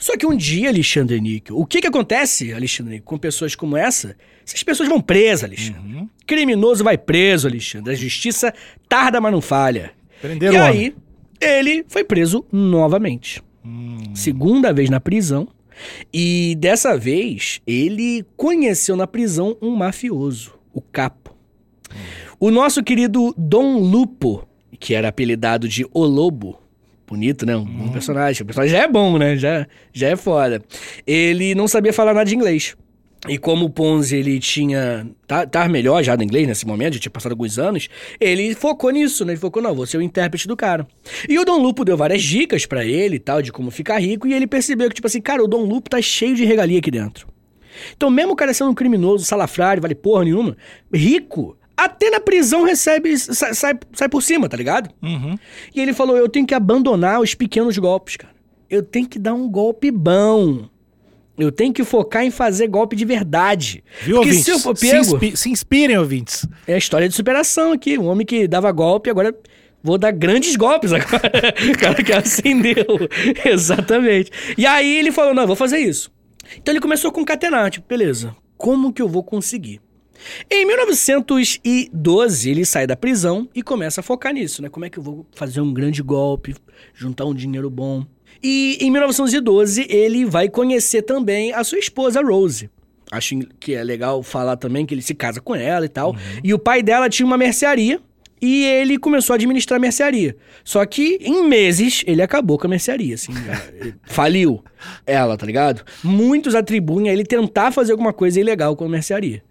[0.00, 3.76] Só que um dia, Alexandre Níquel, o que que acontece, Alexandre Níquel, com pessoas como
[3.76, 4.16] essa?
[4.44, 6.08] Essas pessoas vão presas, Alexandre.
[6.26, 7.92] Criminoso vai preso, Alexandre.
[7.92, 8.54] A justiça
[8.88, 9.92] tarda, mas não falha.
[10.22, 10.94] Prenderam e aí,
[11.38, 13.42] ele foi preso novamente.
[14.14, 15.46] Segunda vez na prisão.
[16.12, 21.36] E dessa vez, ele conheceu na prisão um mafioso, o Capo.
[22.38, 26.58] O nosso querido Dom Lupo, que era apelidado de O Lobo,
[27.11, 27.57] bonito, né?
[27.57, 28.42] Um bom personagem.
[28.42, 29.37] O personagem já é bom, né?
[29.37, 30.62] Já, já é foda.
[31.07, 32.77] Ele não sabia falar nada de inglês.
[33.29, 35.07] E como o Ponzi, ele tinha...
[35.27, 38.90] Tá, tá melhor já no inglês nesse momento, já tinha passado alguns anos, ele focou
[38.90, 39.33] nisso, né?
[39.33, 40.87] Ele focou, não, vou ser o intérprete do cara.
[41.29, 44.27] E o Dom Lupo deu várias dicas pra ele e tal, de como ficar rico,
[44.27, 46.90] e ele percebeu que, tipo assim, cara, o Dom Lupo tá cheio de regalia aqui
[46.90, 47.29] dentro.
[47.94, 50.57] Então, mesmo o cara sendo um criminoso, salafrário, vale porra nenhuma,
[50.92, 54.90] rico, até na prisão recebe, sai, sai, sai por cima, tá ligado?
[55.02, 55.36] Uhum.
[55.74, 58.34] E ele falou: eu tenho que abandonar os pequenos golpes, cara.
[58.68, 60.68] Eu tenho que dar um golpe bom.
[61.38, 63.82] Eu tenho que focar em fazer golpe de verdade.
[64.02, 64.44] Viu, Porque ouvintes?
[64.44, 66.46] se eu for se, pego, inspi- se inspirem, ouvintes.
[66.66, 67.98] é a história de superação aqui.
[67.98, 69.34] Um homem que dava golpe, agora
[69.82, 71.32] vou dar grandes golpes agora.
[71.74, 72.84] o cara que acendeu.
[73.44, 74.30] Exatamente.
[74.56, 76.12] E aí ele falou: não, eu vou fazer isso.
[76.56, 79.80] Então ele começou a concatenar, tipo, beleza, como que eu vou conseguir?
[80.50, 84.68] Em 1912, ele sai da prisão e começa a focar nisso, né?
[84.68, 86.54] Como é que eu vou fazer um grande golpe,
[86.94, 88.04] juntar um dinheiro bom.
[88.42, 92.70] E em 1912, ele vai conhecer também a sua esposa, Rose.
[93.11, 96.14] Acho que é legal falar também que ele se casa com ela e tal.
[96.44, 98.00] E o pai dela tinha uma mercearia
[98.40, 100.37] e ele começou a administrar a mercearia.
[100.64, 103.33] Só que em meses ele acabou com a mercearia, assim,
[104.06, 104.62] faliu
[105.04, 105.85] ela, tá ligado?
[106.02, 109.42] Muitos atribuem a ele tentar fazer alguma coisa ilegal com a mercearia.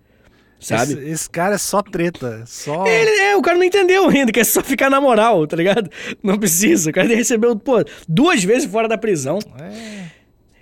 [0.60, 0.94] Sabe?
[0.94, 2.44] Esse, esse cara é só treta.
[2.46, 2.86] Só.
[2.86, 5.90] Ele, é, o cara não entendeu ainda, que é só ficar na moral, tá ligado?
[6.22, 6.90] Não precisa.
[6.90, 9.40] O cara recebeu, pô, duas vezes fora da prisão.
[9.60, 10.20] É.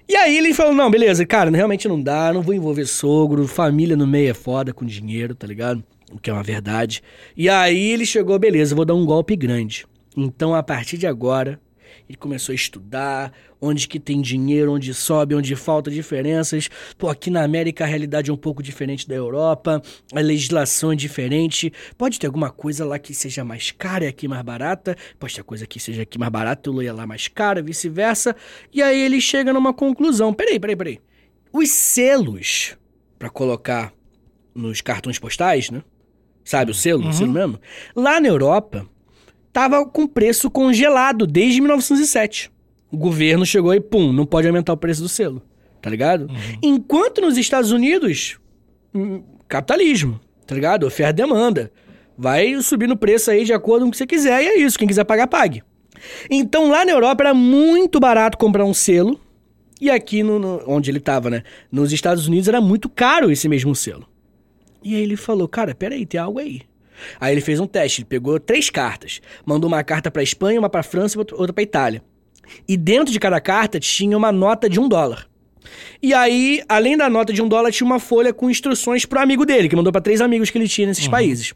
[0.09, 3.95] E aí ele falou: não, beleza, cara, realmente não dá, não vou envolver sogro, família
[3.97, 5.83] no meio é foda com dinheiro, tá ligado?
[6.11, 7.03] O que é uma verdade.
[7.35, 9.85] E aí ele chegou, beleza, vou dar um golpe grande.
[10.15, 11.59] Então, a partir de agora,
[12.07, 16.69] ele começou a estudar onde que tem dinheiro, onde sobe, onde falta diferenças.
[16.97, 19.81] Pô, aqui na América a realidade é um pouco diferente da Europa,
[20.13, 21.71] a legislação é diferente.
[21.97, 25.43] Pode ter alguma coisa lá que seja mais cara e aqui mais barata, pode ter
[25.43, 28.35] coisa que seja aqui mais barata e lá mais cara, vice-versa.
[28.73, 30.33] E aí ele chega numa conclusão.
[30.33, 30.99] Peraí, peraí, peraí.
[31.51, 32.77] Os selos
[33.17, 33.91] para colocar
[34.53, 35.83] nos cartões postais, né?
[36.43, 37.59] Sabe o selo, o selo mesmo?
[37.95, 38.87] Lá na Europa,
[39.57, 42.51] tava com preço congelado desde 1907.
[42.91, 45.41] O governo chegou e, pum, não pode aumentar o preço do selo,
[45.81, 46.29] tá ligado?
[46.61, 48.37] Enquanto nos Estados Unidos,
[48.93, 50.85] hum, capitalismo, tá ligado?
[50.85, 51.71] Oferta e demanda.
[52.15, 54.77] Vai subindo o preço aí de acordo com o que você quiser e é isso.
[54.77, 55.63] Quem quiser pagar, pague.
[56.29, 59.19] Então lá na Europa era muito barato comprar um selo
[59.81, 61.41] e aqui, no, no- onde ele tava, né?
[61.71, 64.07] Nos Estados Unidos era muito caro esse mesmo selo.
[64.83, 66.61] E aí ele falou, cara, peraí, tem algo aí.
[67.19, 69.21] Aí ele fez um teste, ele pegou três cartas.
[69.45, 72.01] Mandou uma carta pra Espanha, uma pra França e outra- pra Itália.
[72.67, 75.27] E dentro de cada carta tinha uma nota de um dólar.
[76.01, 79.45] E aí, além da nota de um dólar, tinha uma folha com instruções pro amigo
[79.45, 81.53] dele, que mandou pra três amigos que ele tinha nesses países.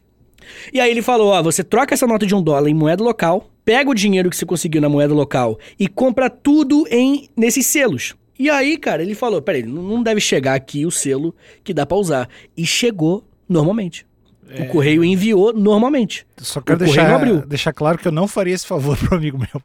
[0.72, 3.48] E aí ele falou, ó, você troca essa nota de um dólar em moeda local,
[3.64, 8.14] pega o dinheiro que você conseguiu na moeda local e compra tudo em nesses selos.
[8.38, 11.96] E aí, cara, ele falou, peraí, não deve chegar aqui o selo que dá pra
[11.96, 12.28] usar.
[12.56, 14.04] E chegou normalmente.
[14.60, 16.26] O correio enviou normalmente.
[16.38, 19.62] Só quero deixar, deixar claro que eu não faria esse favor pro amigo meu.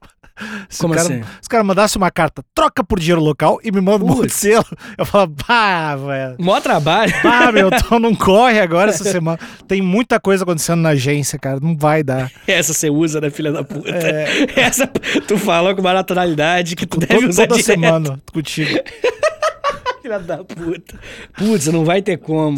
[0.69, 1.23] Se Como o cara, assim?
[1.41, 4.28] Se o cara mandasse uma carta, troca por dinheiro local e me manda um monte
[4.28, 4.65] de selo,
[4.97, 6.36] eu falo, pá, velho.
[6.39, 7.12] Mó trabalho.
[7.21, 9.39] Pá, meu, então não corre agora essa semana.
[9.67, 11.60] Tem muita coisa acontecendo na agência, cara.
[11.60, 12.32] Não vai dar.
[12.45, 13.89] Essa você usa, né, filha da puta?
[13.89, 14.47] É.
[14.56, 14.88] Essa
[15.28, 17.65] tu falou com uma naturalidade que tu deve usar toda direto.
[17.65, 18.80] semana contigo.
[20.08, 20.98] Filha da puta.
[21.38, 22.58] Putz, não vai ter como.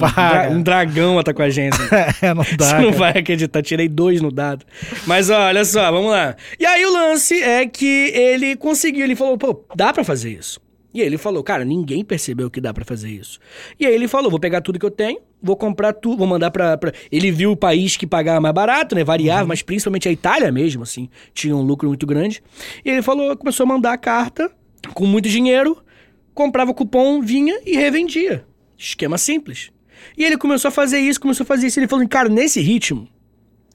[0.51, 1.77] Um dragão tá com a gente.
[2.21, 2.65] É, não dá.
[2.65, 2.97] Você não cara.
[2.97, 4.65] vai acreditar, tirei dois no dado.
[5.07, 6.35] Mas ó, olha só, vamos lá.
[6.59, 10.59] E aí o lance é que ele conseguiu, ele falou, pô, dá pra fazer isso.
[10.93, 13.39] E aí ele falou, cara, ninguém percebeu que dá pra fazer isso.
[13.79, 16.51] E aí ele falou, vou pegar tudo que eu tenho, vou comprar tudo, vou mandar
[16.51, 16.91] pra, pra...
[17.11, 20.83] Ele viu o país que pagava mais barato, né, variava, mas principalmente a Itália mesmo,
[20.83, 22.43] assim, tinha um lucro muito grande.
[22.83, 24.51] E ele falou, começou a mandar a carta
[24.93, 25.77] com muito dinheiro,
[26.33, 28.45] comprava o cupom, vinha e revendia.
[28.77, 29.71] Esquema simples.
[30.17, 31.79] E ele começou a fazer isso, começou a fazer isso.
[31.79, 33.07] Ele falou, cara, nesse ritmo,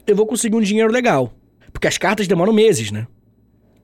[0.06, 1.32] eu vou conseguir um dinheiro legal.
[1.72, 3.06] Porque as cartas demoram meses, né?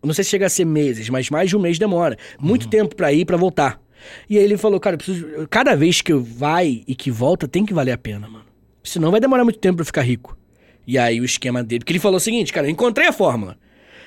[0.02, 2.16] Não sei se chega a ser meses, mas mais de um mês demora.
[2.38, 3.80] Muito tempo pra ir e pra voltar.
[4.28, 7.66] E aí ele falou, cara, preciso, cada vez que eu vai e que volta, tem
[7.66, 8.46] que valer a pena, mano.
[8.82, 10.38] Senão vai demorar muito tempo pra eu ficar rico.
[10.86, 13.58] E aí o esquema dele, porque ele falou o seguinte, cara, eu encontrei a fórmula.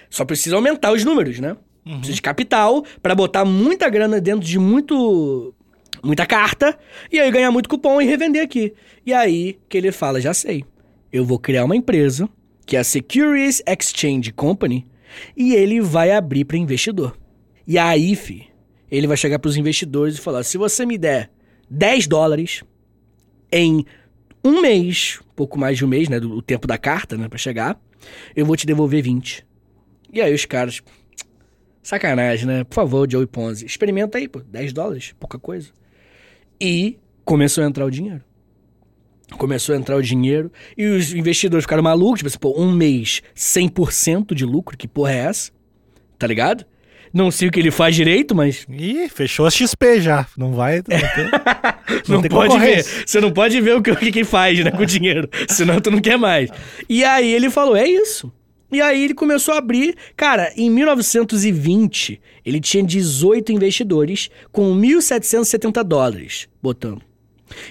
[0.10, 1.56] Só precisa aumentar os números, né?
[1.84, 5.54] Precisa de capital pra botar muita grana dentro de muito
[6.04, 6.78] muita carta
[7.12, 8.74] e aí ganhar muito cupom e revender aqui.
[9.06, 10.64] E aí que ele fala, já sei.
[11.12, 12.28] Eu vou criar uma empresa
[12.66, 14.88] que é a Securities Exchange Company
[15.36, 17.18] e ele vai abrir para investidor.
[17.68, 18.48] E aí, fi,
[18.92, 21.32] ele vai chegar pros investidores e falar: se você me der
[21.70, 22.64] 10 dólares
[23.52, 23.86] em
[24.44, 26.20] um mês, pouco mais de um mês, né?
[26.20, 27.30] Do o tempo da carta, né?
[27.30, 27.80] Pra chegar,
[28.36, 29.46] eu vou te devolver 20.
[30.12, 30.82] E aí os caras.
[31.84, 32.64] Sacanagem, né?
[32.64, 33.66] Por favor, Joey Ponzi.
[33.66, 34.40] Experimenta aí, pô.
[34.40, 35.70] 10 dólares, pouca coisa.
[36.60, 38.22] E começou a entrar o dinheiro.
[39.38, 42.20] Começou a entrar o dinheiro e os investidores ficaram malucos.
[42.20, 45.52] Tipo assim, pô, um mês, 100% de lucro, que porra é essa?
[46.18, 46.66] Tá ligado?
[47.14, 50.26] Não sei o que ele faz direito, mas Ih, fechou a XP já.
[50.38, 50.78] Não vai.
[50.78, 51.30] Não, tem,
[52.08, 52.84] não, tem pode ver.
[52.84, 55.30] Você não pode ver o que, o que que faz, né, com o dinheiro.
[55.48, 56.50] Senão tu não quer mais.
[56.90, 58.32] E aí ele falou, é isso.
[58.74, 59.96] E aí ele começou a abrir.
[60.16, 67.02] Cara, em 1920, ele tinha 18 investidores com 1.770 dólares, botando.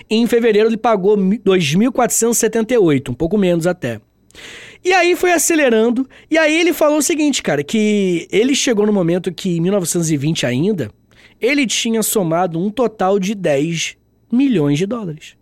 [0.09, 4.01] Em fevereiro ele pagou 2.478, um pouco menos até.
[4.85, 8.93] E aí foi acelerando, e aí ele falou o seguinte, cara, que ele chegou no
[8.93, 10.91] momento que em 1920 ainda,
[11.41, 13.97] ele tinha somado um total de 10
[14.31, 15.37] milhões de dólares.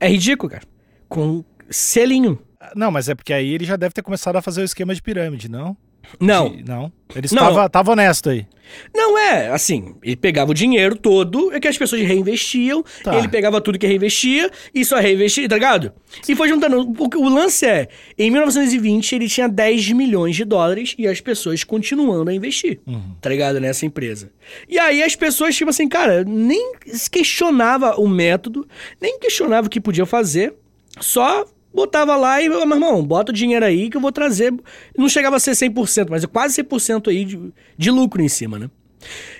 [0.00, 0.64] É ridículo, cara.
[1.08, 2.38] Com selinho.
[2.74, 5.02] Não, mas é porque aí ele já deve ter começado a fazer o esquema de
[5.02, 5.76] pirâmide, não?
[6.20, 6.92] Não, De- não.
[7.16, 8.46] Ele estava tava honesto aí.
[8.94, 9.96] não é assim.
[10.04, 13.18] Ele pegava o dinheiro todo, é que as pessoas reinvestiam, Tá.
[13.18, 15.92] ele pegava tudo que reinvestia e só reinvestia, tá ligado?
[16.28, 16.80] E foi juntando.
[16.80, 21.64] O, o lance é, em 1920 ele tinha 10 milhões de dólares e as pessoas
[21.64, 22.78] continuando a investir,
[23.20, 23.58] tá ligado?
[23.58, 24.30] Nessa empresa.
[24.68, 26.74] E aí as pessoas, tipo assim, cara, nem
[27.10, 28.66] questionava o método,
[29.00, 30.54] nem questionava o que podia fazer,
[31.00, 31.44] só
[31.76, 34.52] botava lá e, meu irmão, bota o dinheiro aí que eu vou trazer.
[34.96, 38.70] Não chegava a ser 100%, mas quase 100% aí de, de lucro em cima, né?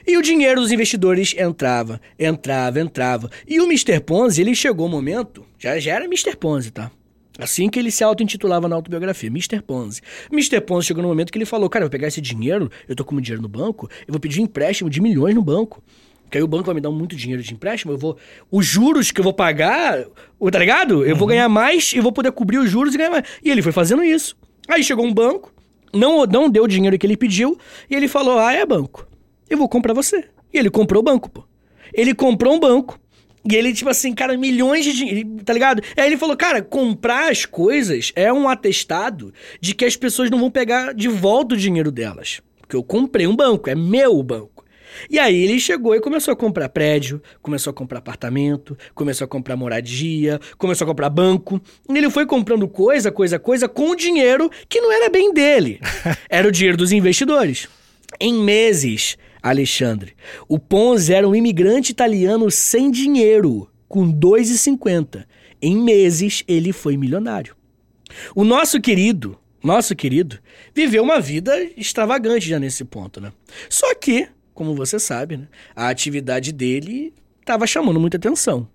[0.07, 3.31] E o dinheiro dos investidores entrava, entrava, entrava.
[3.49, 3.99] E o Mr.
[4.01, 6.37] Ponzi, ele chegou um momento, já, já era Mr.
[6.37, 6.91] Ponzi, tá?
[7.39, 9.61] Assim que ele se auto-intitulava na autobiografia, Mr.
[9.63, 10.01] Ponzi.
[10.31, 10.61] Mr.
[10.61, 13.05] Ponzi chegou no momento que ele falou, cara, eu vou pegar esse dinheiro, eu tô
[13.05, 15.83] com muito dinheiro no banco, eu vou pedir um empréstimo de milhões no banco.
[16.31, 18.17] Que aí o banco vai me dar muito dinheiro de empréstimo, eu vou...
[18.51, 20.05] Os juros que eu vou pagar,
[20.51, 21.05] tá ligado?
[21.05, 23.25] Eu vou ganhar mais e vou poder cobrir os juros e ganhar mais.
[23.43, 24.37] E ele foi fazendo isso.
[24.69, 25.53] Aí chegou um banco,
[25.93, 27.57] não, não deu o dinheiro que ele pediu,
[27.89, 29.07] e ele falou, ah, é banco,
[29.49, 30.25] eu vou comprar você.
[30.53, 31.45] E ele comprou o banco, pô.
[31.95, 32.99] Ele comprou um banco,
[33.49, 35.81] e ele, tipo assim, cara, milhões de dinheiro, tá ligado?
[35.97, 40.41] Aí ele falou, cara, comprar as coisas é um atestado de que as pessoas não
[40.41, 42.41] vão pegar de volta o dinheiro delas.
[42.61, 44.56] Porque eu comprei um banco, é meu banco.
[45.11, 49.29] E aí ele chegou e começou a comprar prédio, começou a comprar apartamento, começou a
[49.29, 51.61] comprar moradia, começou a comprar banco.
[51.89, 55.81] E ele foi comprando coisa, coisa, coisa com dinheiro que não era bem dele.
[56.29, 57.69] Era o dinheiro dos investidores.
[58.21, 60.15] Em meses, Alexandre,
[60.49, 65.25] o Ponzi era um imigrante italiano sem dinheiro, com 2,50.
[65.61, 67.55] Em meses, ele foi milionário.
[68.35, 70.39] O nosso querido, nosso querido,
[70.75, 73.33] viveu uma vida extravagante já nesse ponto, né?
[73.69, 78.67] Só que, como você sabe, né, a atividade dele estava chamando muita atenção.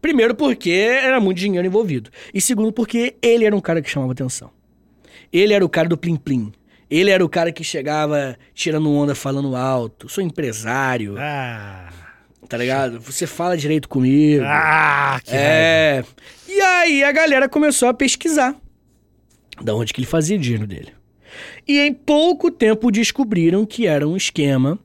[0.00, 2.10] Primeiro porque era muito dinheiro envolvido.
[2.32, 4.50] E segundo porque ele era um cara que chamava atenção.
[5.32, 6.52] Ele era o cara do plim-plim.
[6.88, 10.08] Ele era o cara que chegava tirando onda falando alto.
[10.08, 11.16] Sou empresário.
[11.18, 11.88] Ah.
[12.48, 13.00] Tá ligado?
[13.00, 14.44] Você fala direito comigo.
[14.46, 15.44] Ah, que raiva.
[15.44, 16.04] É.
[16.48, 18.56] E aí a galera começou a pesquisar
[19.60, 20.92] da onde que ele fazia o dinheiro dele.
[21.66, 24.78] E em pouco tempo descobriram que era um esquema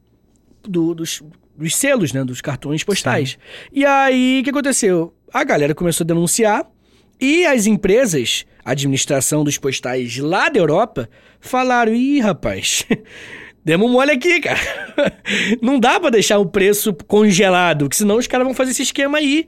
[0.63, 1.21] do- dos,
[1.57, 2.23] dos selos, né?
[2.23, 3.37] Dos cartões postais.
[3.71, 5.13] E aí o que aconteceu?
[5.33, 6.65] A galera começou a denunciar
[7.19, 12.85] e as empresas, a administração dos postais lá da Europa, falaram: ih, rapaz.
[13.63, 14.59] Demos mole aqui, cara.
[15.61, 19.19] Não dá pra deixar o preço congelado, porque senão os caras vão fazer esse esquema
[19.19, 19.47] aí.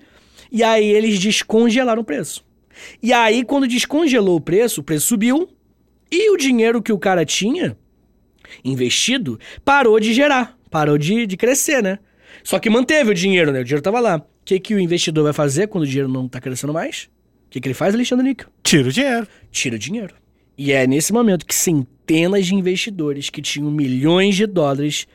[0.52, 2.46] E aí eles descongelaram o preço.
[3.02, 5.50] E aí, quando descongelou o preço, o preço subiu
[6.12, 7.76] e o dinheiro que o cara tinha
[8.64, 12.00] investido parou de gerar, parou de, de crescer, né?
[12.44, 13.60] Só que manteve o dinheiro, né?
[13.62, 14.18] O dinheiro tava lá.
[14.18, 17.10] O que, que o investidor vai fazer quando o dinheiro não tá crescendo mais?
[17.46, 18.48] O que, que ele faz, Alexandre Níquel?
[18.64, 19.28] Tira o dinheiro.
[19.52, 20.16] Tira o dinheiro.
[20.58, 25.06] E é nesse momento que centenas de investidores que tinham milhões de dólares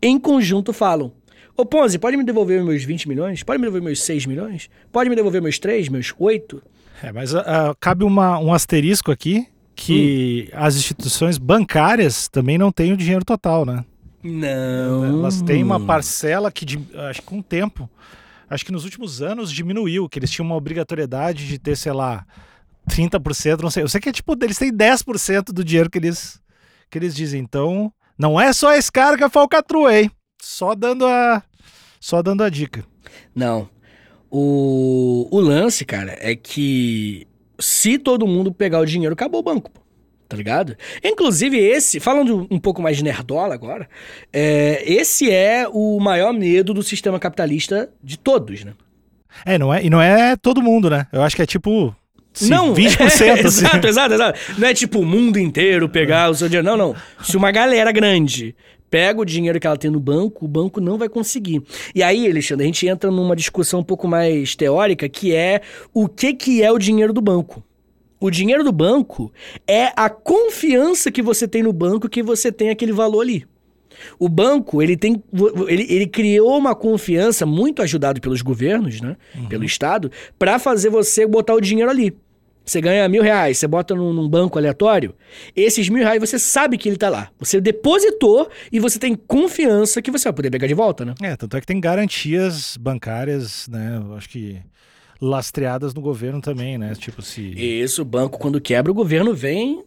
[0.00, 1.12] em conjunto falam:
[1.56, 3.42] Ô Ponzi, pode me devolver meus 20 milhões?
[3.42, 4.70] Pode me devolver meus 6 milhões?
[4.90, 6.62] Pode me devolver meus 3, meus 8?
[7.02, 12.92] É, mas ah, cabe uma- um asterisco aqui que as instituições bancárias também não têm
[12.92, 13.84] o dinheiro total, né?
[14.22, 15.04] Não.
[15.04, 17.88] Elas têm uma parcela que, de- acho que com o tempo,
[18.48, 22.24] acho que nos últimos anos diminuiu, que eles tinham uma obrigatoriedade de ter, sei lá,
[22.88, 23.82] 30%, não sei.
[23.82, 26.40] Eu sei que é tipo, eles têm 10% do dinheiro que eles,
[26.90, 27.40] que eles dizem.
[27.40, 30.10] Então, não é só esse cara que é falcatrua, hein?
[30.40, 31.42] Só dando a,
[32.00, 32.84] só dando a dica.
[33.34, 33.68] Não.
[34.30, 37.26] O, o lance, cara, é que
[37.60, 39.81] se todo mundo pegar o dinheiro, acabou o banco, pô.
[40.32, 40.74] Tá ligado?
[41.04, 43.86] Inclusive, esse, falando um pouco mais de nerdola agora,
[44.32, 48.72] é, esse é o maior medo do sistema capitalista de todos, né?
[49.44, 51.06] É, não é, e não é todo mundo, né?
[51.12, 51.94] Eu acho que é tipo
[52.32, 52.96] sim, não, 20%.
[53.20, 53.44] é, assim.
[53.44, 54.40] exato, exato, exato.
[54.56, 56.66] Não é tipo o mundo inteiro pegar o seu dinheiro.
[56.66, 56.96] Não, não.
[57.22, 58.56] Se uma galera grande
[58.90, 61.62] pega o dinheiro que ela tem no banco, o banco não vai conseguir.
[61.94, 65.60] E aí, Alexandre, a gente entra numa discussão um pouco mais teórica, que é
[65.92, 67.62] o que, que é o dinheiro do banco.
[68.22, 69.32] O dinheiro do banco
[69.66, 73.44] é a confiança que você tem no banco que você tem aquele valor ali.
[74.16, 75.20] O banco, ele tem.
[75.66, 79.16] Ele, ele criou uma confiança, muito ajudado pelos governos, né?
[79.48, 82.16] Pelo Estado, para fazer você botar o dinheiro ali.
[82.64, 85.16] Você ganha mil reais, você bota num, num banco aleatório,
[85.54, 87.28] esses mil reais você sabe que ele tá lá.
[87.40, 91.14] Você depositou e você tem confiança que você vai poder pegar de volta, né?
[91.20, 94.00] É, tanto é que tem garantias bancárias, né?
[94.16, 94.60] Acho que
[95.22, 96.92] lastreadas no governo também, né?
[96.96, 97.40] Tipo, se.
[97.56, 99.82] Isso, o banco, quando quebra, o governo vem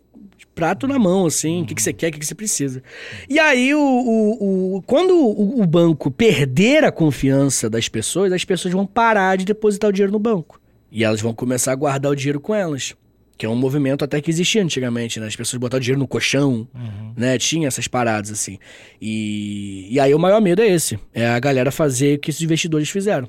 [0.56, 2.82] prato na mão, assim, o que, que você quer, o que, que você precisa.
[3.30, 8.46] E aí, o, o, o- quando o, o banco perder a confiança das pessoas, as
[8.46, 10.60] pessoas vão parar de depositar o dinheiro no banco.
[10.90, 12.96] E elas vão começar a guardar o dinheiro com elas.
[13.38, 15.28] Que é um movimento até que existia antigamente, né?
[15.28, 17.12] As pessoas botavam dinheiro no colchão, Uhum.
[17.18, 17.38] né?
[17.38, 18.58] Tinha essas paradas, assim.
[19.02, 20.98] E, e aí o maior medo é esse.
[21.14, 23.28] É a galera fazer o que esses investidores fizeram.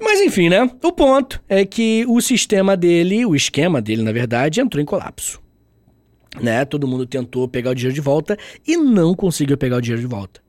[0.00, 0.70] Mas enfim, né?
[0.82, 5.40] O ponto é que o sistema dele, o esquema dele, na verdade, entrou em colapso.
[6.40, 6.64] Né?
[6.64, 8.36] Todo mundo tentou pegar o dinheiro de volta
[8.66, 10.40] e não conseguiu pegar o dinheiro de volta.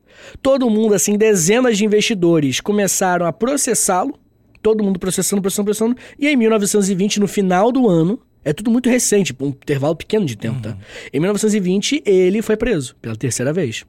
[0.41, 4.13] Todo mundo, assim, dezenas de investidores começaram a processá-lo.
[4.61, 5.97] Todo mundo processando, processando, processando.
[6.19, 10.35] E em 1920, no final do ano, é tudo muito recente, um intervalo pequeno de
[10.35, 10.77] tempo, tá?
[11.11, 13.85] Em 1920, ele foi preso pela terceira vez.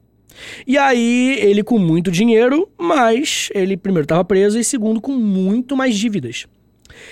[0.65, 5.75] E aí, ele com muito dinheiro, mas ele primeiro estava preso e segundo com muito
[5.75, 6.45] mais dívidas.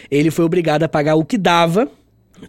[0.09, 1.89] Ele foi obrigado a pagar o que dava,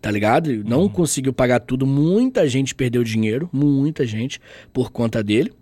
[0.00, 0.64] tá ligado?
[0.64, 4.40] Não conseguiu pagar tudo, muita gente perdeu dinheiro, muita gente
[4.72, 5.52] por conta dele.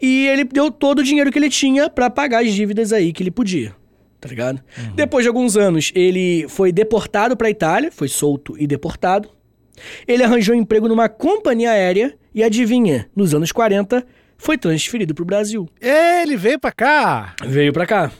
[0.00, 3.22] E ele deu todo o dinheiro que ele tinha pra pagar as dívidas aí que
[3.22, 3.74] ele podia.
[4.20, 4.60] Tá ligado?
[4.94, 9.28] Depois de alguns anos, ele foi deportado pra Itália, foi solto e deportado.
[10.08, 14.04] Ele arranjou um emprego numa companhia aérea e adivinha, nos anos 40,
[14.38, 15.68] foi transferido pro Brasil.
[15.80, 17.34] Ele veio pra cá!
[17.44, 18.10] Veio pra cá.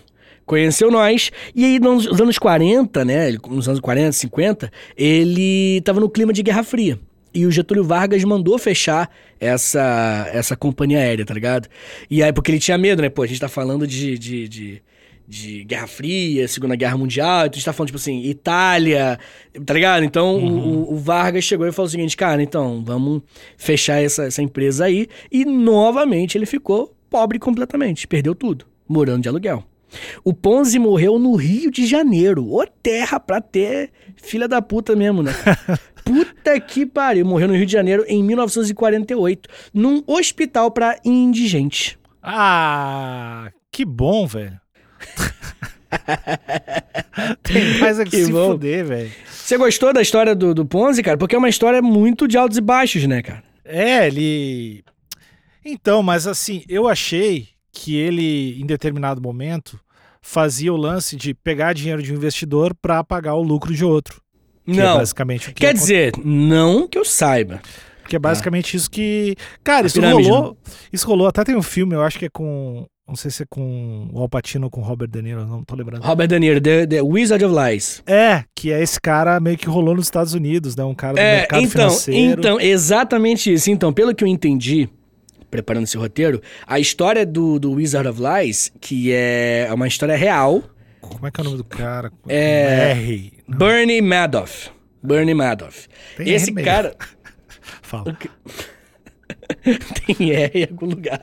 [0.44, 1.33] Conheceu nós.
[1.55, 3.37] E aí, nos nos anos 40, né?
[3.48, 6.98] Nos anos 40, 50, ele tava no clima de Guerra Fria.
[7.35, 11.68] E o Getúlio Vargas mandou fechar essa, essa companhia aérea, tá ligado?
[12.09, 13.11] E aí, porque ele tinha medo, né?
[13.11, 14.83] Pô, a gente tá falando de, de, de,
[15.28, 19.18] de Guerra Fria, Segunda Guerra Mundial, então a gente tá falando, tipo assim, Itália,
[19.64, 20.04] tá ligado?
[20.04, 23.22] Então o- o, o Vargas chegou e falou o seguinte, cara, então, vamos
[23.56, 25.08] fechar essa, essa empresa aí.
[25.30, 29.64] E novamente ele ficou pobre completamente, perdeu tudo, morando de aluguel.
[30.24, 32.52] O Ponzi morreu no Rio de Janeiro.
[32.52, 35.32] Ô terra pra ter filha da puta mesmo, né?
[36.04, 37.24] Puta que pariu.
[37.26, 41.98] Morreu no Rio de Janeiro em 1948, num hospital pra indigente.
[42.22, 44.58] Ah, que bom, velho.
[47.42, 48.52] Tem mais a que, Que se bom.
[48.52, 49.11] fuder, velho.
[49.30, 51.16] Você gostou da história do, do Ponzi, cara?
[51.16, 53.42] Porque é uma história muito de altos e baixos, né, cara?
[53.64, 54.85] É, ele.
[55.64, 59.79] Então, mas assim, eu achei que ele, em determinado momento,
[60.23, 64.21] fazia o lance de pegar dinheiro de um investidor para pagar o lucro de outro.
[64.64, 64.98] Que é Não.
[64.98, 67.60] basicamente o que Quer dizer, não que eu saiba.
[68.08, 69.35] Que é basicamente isso que.
[69.64, 70.56] Cara, A isso pirâmide, rolou.
[70.92, 71.27] Isso rolou.
[71.27, 72.87] Até tem um filme, eu acho que é com.
[73.09, 75.77] Não sei se é com o Alpatino ou com o Robert De Niro, não tô
[75.77, 76.02] lembrando.
[76.02, 78.02] Robert De Niro, The, The Wizard of Lies.
[78.04, 80.83] É, que é esse cara meio que rolou nos Estados Unidos, né?
[80.83, 82.40] Um cara do É, mercado então, financeiro.
[82.40, 83.71] então, exatamente isso.
[83.71, 84.88] Então, pelo que eu entendi,
[85.48, 90.65] preparando esse roteiro, a história do, do Wizard of Lies, que é uma história real,
[91.00, 92.11] Como é que é o nome do cara?
[92.29, 93.33] É- R.
[93.46, 94.71] Não, Bernie Madoff.
[95.00, 95.87] Bernie Madoff.
[96.17, 96.96] Tem Esse R cara.
[97.83, 98.17] Fala.
[100.07, 101.23] Tem R em algum lugar.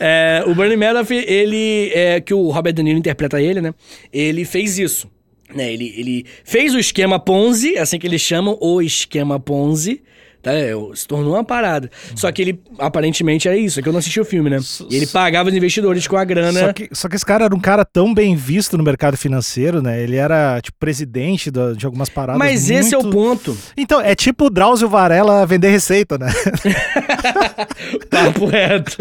[0.00, 1.90] É, o Bernie Madoff, ele.
[1.94, 3.74] É, que o Robert De Niro interpreta ele, né?
[4.12, 5.10] Ele fez isso.
[5.54, 5.72] Né?
[5.72, 10.02] Ele, ele fez o esquema Ponzi, assim que eles chamam, o esquema Ponzi.
[10.42, 10.52] Tá?
[10.52, 11.88] É, Se tornou uma parada.
[12.16, 13.78] Só que ele, aparentemente, é isso.
[13.78, 14.56] É que eu não assisti o filme, né?
[14.56, 16.58] S- E ele pagava os investidores com a grana.
[16.58, 19.80] Só que, só que esse cara era um cara tão bem visto no mercado financeiro,
[19.80, 20.02] né?
[20.02, 22.38] Ele era, tipo, presidente de algumas paradas.
[22.38, 23.56] Mas esse é o muito- ponto.
[23.76, 26.26] Então, é tipo o Drauzio Varela vender receita, né?
[28.10, 28.96] Papo reto.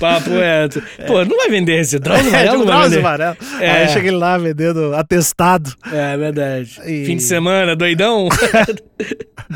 [0.00, 0.82] Papo reto.
[1.06, 3.02] Pô, não vai vender esse Drauzio É, Varela, tipo não vai vender.
[3.02, 3.36] Varela.
[3.60, 3.70] É.
[3.70, 5.72] Aí chega ele lá vendendo atestado.
[5.90, 6.80] É verdade.
[6.86, 8.28] E- Fim de semana, doidão.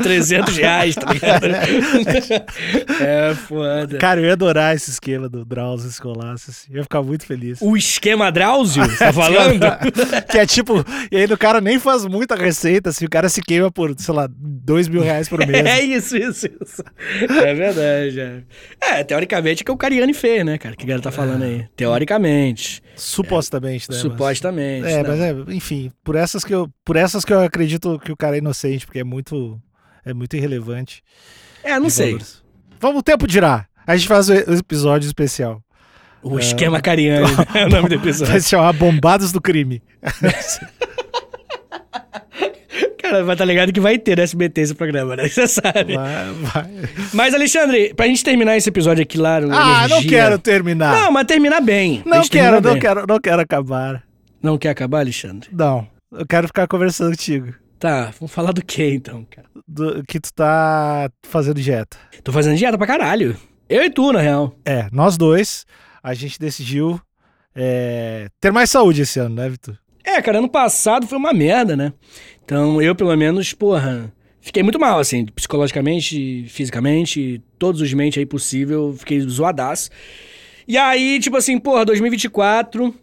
[0.01, 1.26] 300 reais, tá ligado?
[3.01, 3.97] é foda.
[3.97, 6.67] Cara, eu ia adorar esse esquema do Drauzio Escolasse, assim.
[6.71, 7.59] Eu ia ficar muito feliz.
[7.61, 9.59] O esquema Drauzio, você tá falando?
[10.29, 13.41] que é tipo, e aí o cara nem faz muita receita, assim, o cara se
[13.41, 15.65] queima por, sei lá, dois mil reais por mês.
[15.65, 16.83] É isso, isso, isso.
[17.21, 18.41] É verdade, é.
[18.81, 20.75] É, teoricamente é que o Cariani fez, né, cara?
[20.75, 21.65] Que a galera tá falando aí.
[21.75, 22.81] Teoricamente.
[22.95, 23.95] Supostamente, né?
[23.95, 24.87] mas- supostamente.
[24.87, 25.03] É, né?
[25.07, 28.35] mas é, enfim, por essas que eu, por essas que eu acredito que o cara
[28.35, 29.59] é inocente, porque é muito,
[30.09, 31.01] é muito irrelevante.
[31.63, 32.07] É, não sei.
[32.11, 32.43] valores.
[32.79, 33.65] Vamos, o tempo dirá.
[33.85, 35.61] A gente faz o episódio especial.
[36.21, 38.31] O esquema Cariani é o nome do episódio.
[38.31, 39.81] Vai se chamar Bombados do Crime.
[43.01, 45.27] Cara, vai tá ligado que vai ter SBT esse programa, né?
[45.29, 45.95] Você sabe.
[45.95, 46.65] Vai, vai.
[47.13, 50.93] Mas, Alexandre, pra gente terminar esse episódio aqui lá no Ah, não Energia- quero terminar.
[51.03, 52.03] Não, mas terminar bem.
[52.05, 52.81] Não quero, não bem.
[52.81, 54.03] quero, não quero acabar.
[54.43, 55.49] Não quer acabar, Alexandre?
[55.53, 55.87] Não.
[56.11, 57.53] Eu quero ficar conversando contigo.
[57.79, 59.47] Tá, vamos falar do que então, cara?
[59.67, 61.97] Do, que tu tá fazendo dieta.
[62.23, 63.37] Tô fazendo dieta pra caralho.
[63.69, 64.55] Eu e tu, na real.
[64.65, 65.65] É, nós dois,
[66.01, 66.99] a gente decidiu
[67.53, 69.77] é, ter mais saúde esse ano, né, Vitor?
[70.03, 71.93] É, cara, ano passado foi uma merda, né?
[72.43, 74.11] Então, eu, pelo menos, porra,
[74.41, 79.91] fiquei muito mal, assim, psicologicamente, fisicamente, todos os mentes aí possível, fiquei zoadaço.
[80.67, 82.93] E aí, tipo assim, porra, 2024,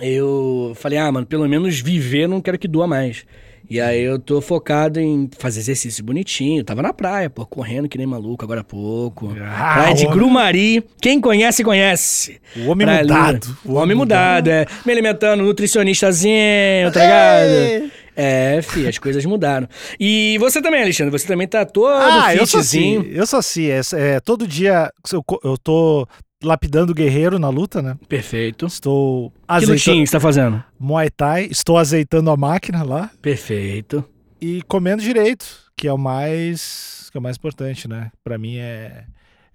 [0.00, 3.24] eu falei, ah, mano, pelo menos viver não quero que doa mais.
[3.68, 6.62] E aí eu tô focado em fazer exercício bonitinho.
[6.62, 9.34] Tava na praia, pô, correndo que nem maluco agora há pouco.
[9.40, 10.06] Ah, praia de.
[10.06, 10.84] Grumari.
[11.00, 12.40] Quem conhece, conhece.
[12.56, 13.58] O homem Praia mudado.
[13.64, 14.66] O homem mudado, é.
[14.84, 17.90] Me alimentando, nutricionistazinho, tá ligado?
[18.16, 19.68] É, fi, as coisas mudaram.
[19.98, 22.98] E você também, Alexandre, você também tá todo Ah, eu sou assim.
[23.00, 23.16] fitzinho.
[23.16, 23.66] Eu sou assim.
[23.66, 26.06] É, é, todo dia eu, eu tô
[26.44, 27.96] lapidando o guerreiro na luta, né?
[28.08, 28.66] Perfeito.
[28.66, 29.74] Estou Que azeitando.
[29.78, 30.62] lutinho você tá fazendo?
[30.78, 34.04] Muay Thai, estou azeitando a máquina lá Perfeito.
[34.40, 38.10] e comendo direito, que é o mais, que é o mais importante, né?
[38.22, 39.04] Pra mim é,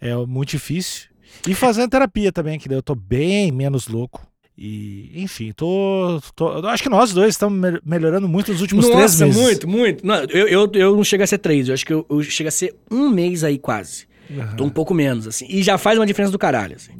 [0.01, 1.09] é muito difícil.
[1.47, 4.27] E fazendo terapia também, que daí eu tô bem menos louco.
[4.61, 9.13] E, enfim, tô, tô- acho que nós dois estamos me- melhorando muito nos últimos três
[9.13, 9.41] Nossa, meses.
[9.41, 10.05] muito, muito.
[10.05, 12.49] Não, eu, eu, eu não chego a ser três, eu acho que eu, eu chego
[12.49, 14.05] a ser um mês aí quase.
[14.57, 15.45] Tô um pouco menos, assim.
[15.49, 16.91] E já faz uma diferença do caralho, assim.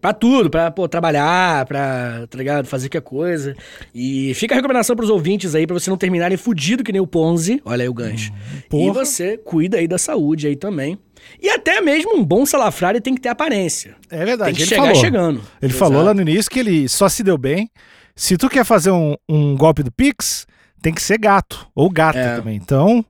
[0.00, 2.66] Pra tudo, pra pô, trabalhar, pra, tá ligado?
[2.66, 3.56] Fazer qualquer coisa.
[3.94, 7.06] E fica a recomendação pros ouvintes aí, pra você não terminarem fudido que nem o
[7.06, 7.62] Ponzi.
[7.64, 8.30] Olha aí o gancho.
[8.66, 8.92] E porra.
[8.92, 10.98] você cuida aí da saúde aí também.
[11.42, 13.96] E até mesmo um bom salafrário tem que ter aparência.
[14.10, 14.50] É verdade.
[14.50, 15.00] Tem que ele chegar falou.
[15.00, 15.40] chegando.
[15.62, 15.78] Ele Exato.
[15.78, 17.70] falou lá no início que ele só se deu bem.
[18.14, 20.46] Se tu quer fazer um, um golpe do Pix,
[20.82, 21.66] tem que ser gato.
[21.74, 22.36] Ou gata É.
[22.36, 22.56] também.
[22.56, 23.02] Então,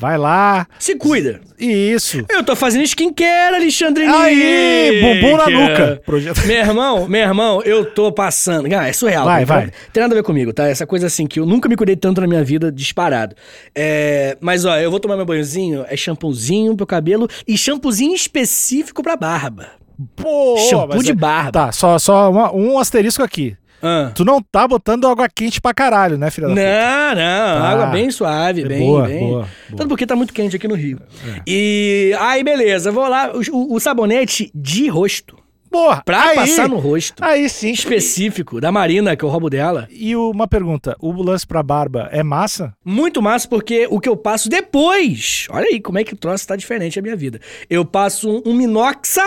[0.00, 0.66] vai lá.
[0.78, 1.40] Se cuida.
[1.58, 2.24] Isso.
[2.30, 6.02] Eu tô fazendo skincare, Alexandre Aí, bumbum na nuca.
[6.06, 6.40] Projeto.
[6.48, 8.66] Meu irmão, meu irmão, eu tô passando.
[8.74, 9.26] Ah, é surreal.
[9.26, 9.70] Vai, vai.
[9.92, 10.66] Tem nada a ver comigo, tá?
[10.66, 13.36] Essa coisa assim que eu nunca me cuidei tanto na minha vida, disparado.
[13.74, 19.02] É, mas ó, eu vou tomar meu banhozinho, é shampoozinho pro cabelo e shampoozinho específico
[19.02, 19.68] pra barba.
[20.16, 21.52] Pô, Shampoo de é- barba.
[21.52, 23.54] Tá, só, só uma- um asterisco aqui.
[23.82, 24.10] Ah.
[24.14, 26.62] Tu não tá botando água quente pra caralho, né, filha da puta?
[26.64, 27.68] Não, não, Tá.
[27.70, 29.18] água bem suave, É bem, boa, bem.
[29.20, 29.48] boa, boa.
[29.76, 30.98] Tanto porque tá muito quente aqui no Rio.
[31.26, 31.40] É.
[31.46, 35.38] E aí, beleza, vou lá, o, o- sabonete de rosto,
[35.70, 37.70] Porra, pra aí, passar no rosto, Aí sim.
[37.70, 39.86] específico, da Marina, que eu roubo dela.
[39.88, 42.72] E uma pergunta, o lance pra barba é massa?
[42.84, 45.46] Muito massa, porque o que eu passo depois.
[45.48, 47.40] Olha aí como é que o troço tá diferente a minha vida.
[47.70, 49.22] Eu passo um, um Minoxa,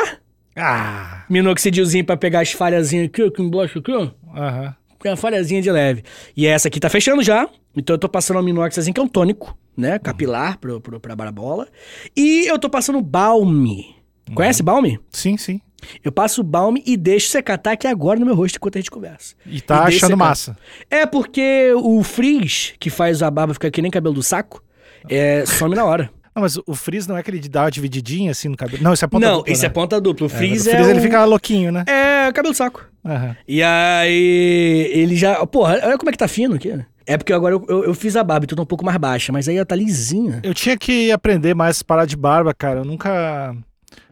[0.56, 4.10] Ah, minoxidilzinho pra pegar as falhazinhas aqui, que embaixo aqui, ó.
[4.36, 4.76] Aham.
[5.00, 6.04] com uma falhazinha de leve.
[6.36, 7.48] E essa aqui tá fechando já.
[7.76, 9.98] Então eu tô passando o Minoxazinho, que é um tônico, né?
[10.00, 11.68] Capilar pro, pro, pra barabola.
[12.16, 13.96] E eu tô passando Balme.
[14.34, 15.00] Conhece Balme?
[15.12, 15.60] Sim, sim.
[16.02, 17.58] Eu passo o Balme e deixo secar.
[17.58, 19.36] Tá aqui agora no meu rosto enquanto a gente conversa.
[19.46, 20.16] E tá E achando secar.
[20.16, 20.58] massa.
[20.90, 24.64] É porque o frizz, que faz a barba ficar que nem cabelo do saco,
[25.10, 26.10] é, some na hora.
[26.36, 28.82] Não, mas o frizz não é aquele de dar uma divididinha assim no cabelo.
[28.82, 29.68] Não, isso é ponta Não, dupla, isso né?
[29.68, 30.28] é ponta dupla.
[30.28, 30.74] O É, frizz o é.
[30.74, 31.84] frizz ele o- fica louquinho, né?
[31.88, 32.86] É cabelo do saco.
[33.06, 33.36] Aham.
[33.48, 35.46] E aí, ele já.
[35.46, 36.74] Porra, olha como é que tá fino aqui.
[37.06, 39.32] É porque agora eu, eu, eu fiz a barba, então tá um pouco mais baixa,
[39.34, 40.40] mas aí ela tá lisinha.
[40.42, 42.80] Eu tinha que aprender mais a parar de barba, cara.
[42.80, 43.54] Eu nunca,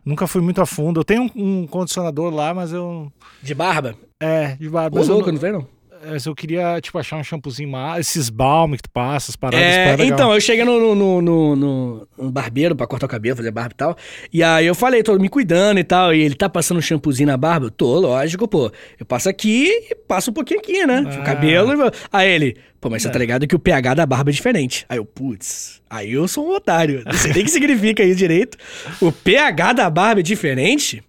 [0.05, 0.99] nunca fui muito a fundo.
[0.99, 3.11] Eu tenho um, um condicionador lá, mas eu.
[3.41, 3.95] De barba?
[4.19, 4.99] É, de barba.
[4.99, 5.67] Ô, eu, louco, não- não não?
[6.05, 8.07] Mas eu queria, tipo, achar um shampoozinho mais.
[8.09, 9.63] Esses balm que tu passa, as paradas.
[9.65, 10.05] É, legal.
[10.07, 13.71] então, eu cheguei no, no, no, no- no barbeiro pra cortar o cabelo, fazer barba
[13.73, 13.97] e tal.
[14.33, 16.13] E aí eu falei, tô me cuidando e tal.
[16.13, 17.67] E ele tá passando um shampoozinho na barba?
[17.67, 18.71] Eu Tô, lógico, pô.
[18.99, 21.03] Eu passo aqui e passo um pouquinho aqui, né?
[21.05, 21.19] Ah.
[21.21, 21.73] O cabelo.
[21.87, 23.11] e- Aí ele, pô, mas você É.
[23.11, 24.85] tá ligado que o pH da barba é diferente.
[24.89, 27.03] Aí eu, putz, aí eu sou um otário.
[27.05, 28.57] Não sei nem o que significa isso direito.
[28.99, 31.03] O pH da barba é diferente?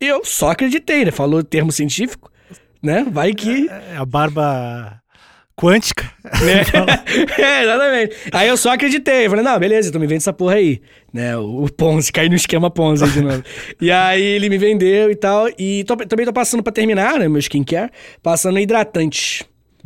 [0.00, 1.10] Eu só acreditei, né?
[1.10, 2.30] Falou termo científico,
[2.82, 3.06] né?
[3.10, 3.68] Vai que.
[3.68, 5.00] É a barba
[5.56, 6.04] quântica.
[6.24, 6.62] né?
[7.38, 8.16] é, exatamente.
[8.32, 9.28] Aí eu só acreditei.
[9.28, 10.80] Falei, não, beleza, então me vende essa porra aí.
[11.12, 11.36] Né?
[11.36, 13.42] O, o Ponzi, caí no esquema Ponzi de novo.
[13.80, 15.48] e aí ele me vendeu e tal.
[15.58, 17.28] E tô- também tô passando pra terminar, né?
[17.28, 17.90] Meu skincare,
[18.22, 18.58] passando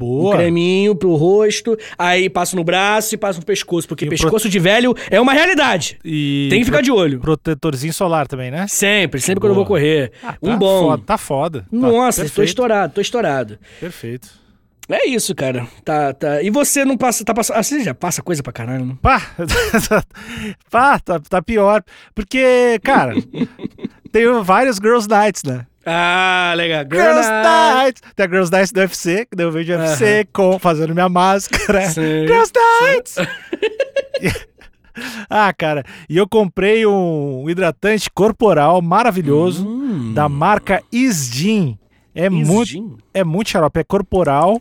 [0.01, 0.11] hidratante.
[0.11, 0.37] Um Boa.
[0.37, 4.59] creminho pro rosto, aí passo no braço e passo no pescoço, porque o pescoço de
[4.59, 5.99] velho é uma realidade.
[6.05, 7.21] E Tem que ficar de olho.
[7.21, 8.67] protetorzinho solar também, né?
[8.69, 9.79] Sempre, sempre quando eu vou Boa.
[9.79, 10.13] correr.
[10.23, 10.81] Ah, um tá bom.
[10.81, 11.61] Foda, tá foda.
[11.61, 13.59] Tá Nossa, tô perfeito, estourado, tô estourado.
[13.79, 14.41] Perfeito.
[14.89, 15.69] É isso, cara.
[15.85, 16.43] Tá, tá.
[16.43, 17.59] E você não passa, tá passando.
[17.59, 18.97] Ah, você já passa coisa pra caralho, né?
[19.01, 19.23] Pá,
[20.69, 21.85] pá tá, tá pior.
[22.13, 23.15] Porque, cara,
[24.11, 25.65] tem vários Girls Nights, né?
[25.93, 26.85] Ah, legal.
[26.85, 27.75] Girls Night.
[27.75, 28.03] Nights!
[28.15, 31.89] Tem a Girls Nights do UFC, que daí eu vejo UFC com, fazendo minha máscara.
[31.91, 32.27] Sim.
[32.27, 33.17] Girls Nights!
[35.29, 40.13] ah, cara, e eu comprei um hidratante corporal maravilhoso Hum.
[40.15, 41.79] da marca Isdin.
[42.15, 44.61] É muito, é muito xarope, é corporal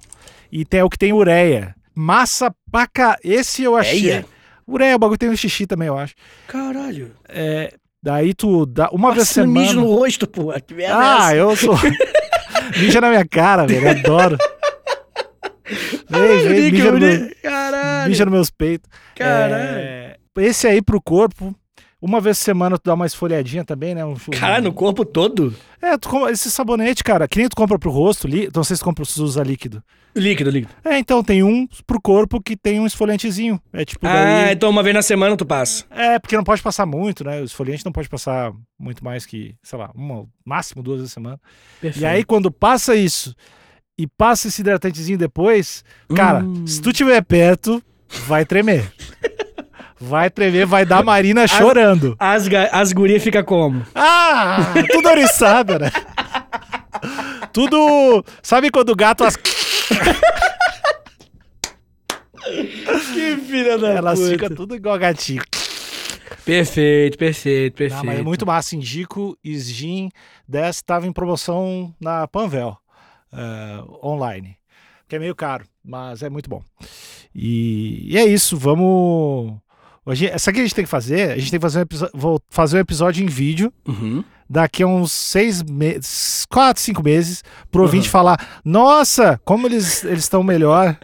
[0.52, 1.76] e tem o que tem ureia.
[1.96, 3.18] Massa pra cá.
[3.24, 4.00] Esse eu achei.
[4.02, 4.26] Ureia?
[4.68, 6.14] Ureia, o bagulho tem um xixi também, eu acho.
[6.48, 7.12] Caralho.
[7.28, 9.68] É, daí tu dá uma vez Passando semana.
[9.68, 10.52] mijo no rosto, pô.
[10.66, 11.36] Que merda é Ah, essa?
[11.36, 11.76] eu sou.
[12.80, 13.90] Mija na minha cara, velho.
[13.90, 14.38] Adoro.
[16.10, 18.10] Vem, vem, Nick, mija, no eu- meu, Caralho.
[18.10, 18.90] mija nos meus peitos.
[19.16, 19.54] Caralho.
[19.56, 21.54] É, esse aí pro corpo,
[22.02, 24.04] uma vez por semana tu dá uma esfoliadinha também, né?
[24.04, 25.54] Um, Caralho, no corpo todo?
[25.82, 28.82] É, tu, esse sabonete, cara, que nem tu compra pro rosto, li, não sei se
[28.82, 29.84] tu compra, se usa líquido.
[30.16, 30.74] Líquido, líquido.
[30.84, 33.62] É, então tem um pro corpo que tem um esfoliantezinho.
[33.72, 34.14] É tipo Ah,
[34.46, 34.54] daí...
[34.54, 35.86] então uma vez na semana tu passa.
[35.92, 37.42] É, porque não pode passar muito, né?
[37.42, 41.16] O esfoliante não pode passar muito mais que, sei lá, uma, máximo duas vezes a
[41.16, 41.40] semana.
[41.80, 42.04] Perfeito.
[42.04, 43.36] E aí, quando passa isso
[43.98, 45.84] e passa esse hidratantezinho depois,
[46.16, 46.66] cara, Hum.
[46.66, 47.82] se tu tiver perto,
[48.28, 48.92] vai tremer.
[50.02, 52.16] Vai tremer, vai dar Marina chorando.
[52.18, 53.86] As, as gurias ficam como?
[53.94, 55.92] Ah, tudo oriçada, né?
[57.52, 58.24] Tudo.
[58.42, 59.24] Sabe quando o gato.
[59.26, 59.36] As...
[63.14, 65.42] Que filha da Elas ficam tudo igual gatinho.
[66.46, 67.98] Perfeito, perfeito, perfeito.
[68.00, 68.76] Não, mas é muito massa.
[68.76, 70.10] Indico, Isgin
[70.48, 72.76] 10 estava em promoção na Panvel
[73.34, 74.56] eh, online.
[75.08, 76.64] Que é meio caro, mas é muito bom.
[77.36, 79.54] E, e é isso, vamos.
[80.06, 81.32] Hoje, essa aqui a gente tem que fazer.
[81.32, 84.24] A gente tem que fazer um, episo- vou fazer um episódio em vídeo Uhum.
[84.50, 87.86] Daqui a uns seis meses, quatro, cinco meses, pro Uhum.
[87.88, 90.98] ouvinte falar: Nossa, como eles eles estão melhor.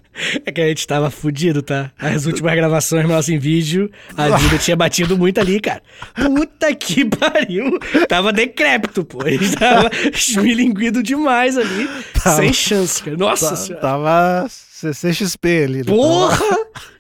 [0.46, 1.92] É que a gente tava fudido, tá?
[2.00, 5.82] As últimas gravações nossas em vídeo, a vida tinha batido muito ali, cara.
[6.16, 7.78] Puta que pariu.
[8.08, 9.22] Tava decrépito, pô.
[9.24, 11.90] A gente tava esmilinguido demais ali.
[12.24, 12.38] Tava.
[12.38, 13.18] Sem chance, cara.
[13.18, 13.82] Nossa Tá- senhora.
[13.82, 14.48] Tava
[14.80, 15.78] CCXP ali.
[15.78, 15.84] né?
[15.86, 16.38] Porra!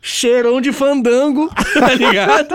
[0.01, 2.47] Cheirão de fandango, tá ligado?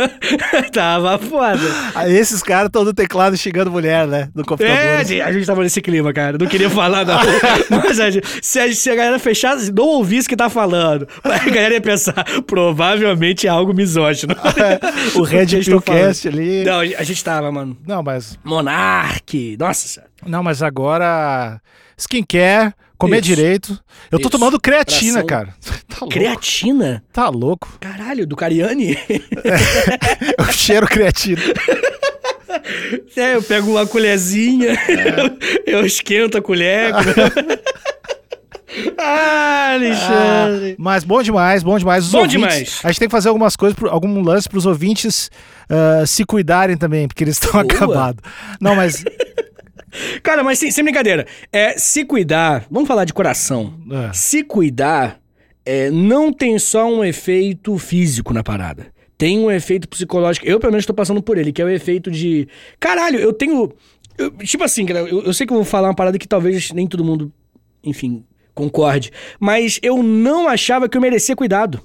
[0.72, 1.60] tava foda.
[1.94, 4.30] Aí esses caras estão no teclado xingando mulher, né?
[4.34, 4.74] No computador.
[4.74, 6.38] É, a gente- a gente tava nesse clima, cara.
[6.38, 7.18] Não queria falar, não.
[7.84, 11.06] Mas a gente- se, a, se a galera fechasse, não ouvisse o que tá falando,
[11.22, 14.34] a galera ia pensar, provavelmente é algo misógino.
[15.16, 16.64] o Red Pillcast ali.
[16.64, 17.76] Não, a gente tava, mano.
[17.86, 18.38] Não, mas.
[18.42, 19.56] Monark.
[19.58, 20.10] Nossa senhora.
[20.26, 21.60] Não, mas agora.
[21.98, 23.24] Skincare, comer Isso.
[23.26, 23.80] direito.
[24.10, 24.30] Eu tô Isso.
[24.30, 25.26] tomando creatina, Tração.
[25.26, 25.54] cara.
[25.94, 26.14] Tá louco.
[26.14, 27.04] Creatina?
[27.12, 27.68] Tá louco.
[27.78, 28.98] Caralho, do Cariani?
[30.36, 31.40] Eu cheiro creatina.
[33.16, 34.76] é, eu pego uma colherzinha,
[35.64, 36.92] eu esquento a colher.
[38.98, 40.72] ah, Alexandre.
[40.72, 42.06] Ah, mas bom demais, bom demais.
[42.06, 42.80] Os Bom ouvintes, demais.
[42.82, 45.30] A gente tem que fazer algumas coisas, algum lance pros ouvintes
[45.68, 48.20] ah, se cuidarem também, porque eles estão acabados.
[48.60, 49.04] Não, mas.
[50.22, 51.26] Cara, mas sem, sem brincadeira.
[51.52, 53.74] É, se cuidar, vamos falar de coração.
[53.90, 54.12] É.
[54.12, 55.20] Se cuidar,
[55.64, 58.86] é, não tem só um efeito físico na parada.
[59.16, 60.46] Tem um efeito psicológico.
[60.46, 62.48] Eu, pelo menos, tô passando por ele, que é o efeito de.
[62.80, 63.72] Caralho, eu tenho.
[64.18, 66.72] eu- tipo assim, cara, eu, eu sei que eu vou falar uma parada que talvez
[66.72, 67.32] nem todo mundo,
[67.82, 68.24] enfim,
[68.54, 69.12] concorde.
[69.38, 71.80] Mas eu não achava que eu merecia cuidado.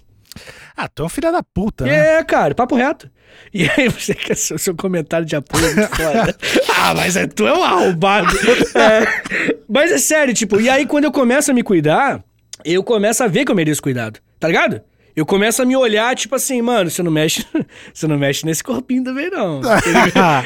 [0.75, 2.17] Ah, tu é um filho da puta, né?
[2.19, 3.09] É, cara, papo reto.
[3.51, 6.37] E aí, você quer seu, seu comentário de apoio é muito foda.
[6.77, 8.27] ah, mas é, tu é um arrombado.
[8.75, 12.23] É, mas é sério, tipo, e aí quando eu começo a me cuidar,
[12.63, 14.81] eu começo a ver que eu mereço cuidado, tá ligado?
[15.15, 17.45] Eu começo a me olhar, tipo assim, mano, você não mexe,
[17.93, 19.59] você não mexe nesse corpinho também, não.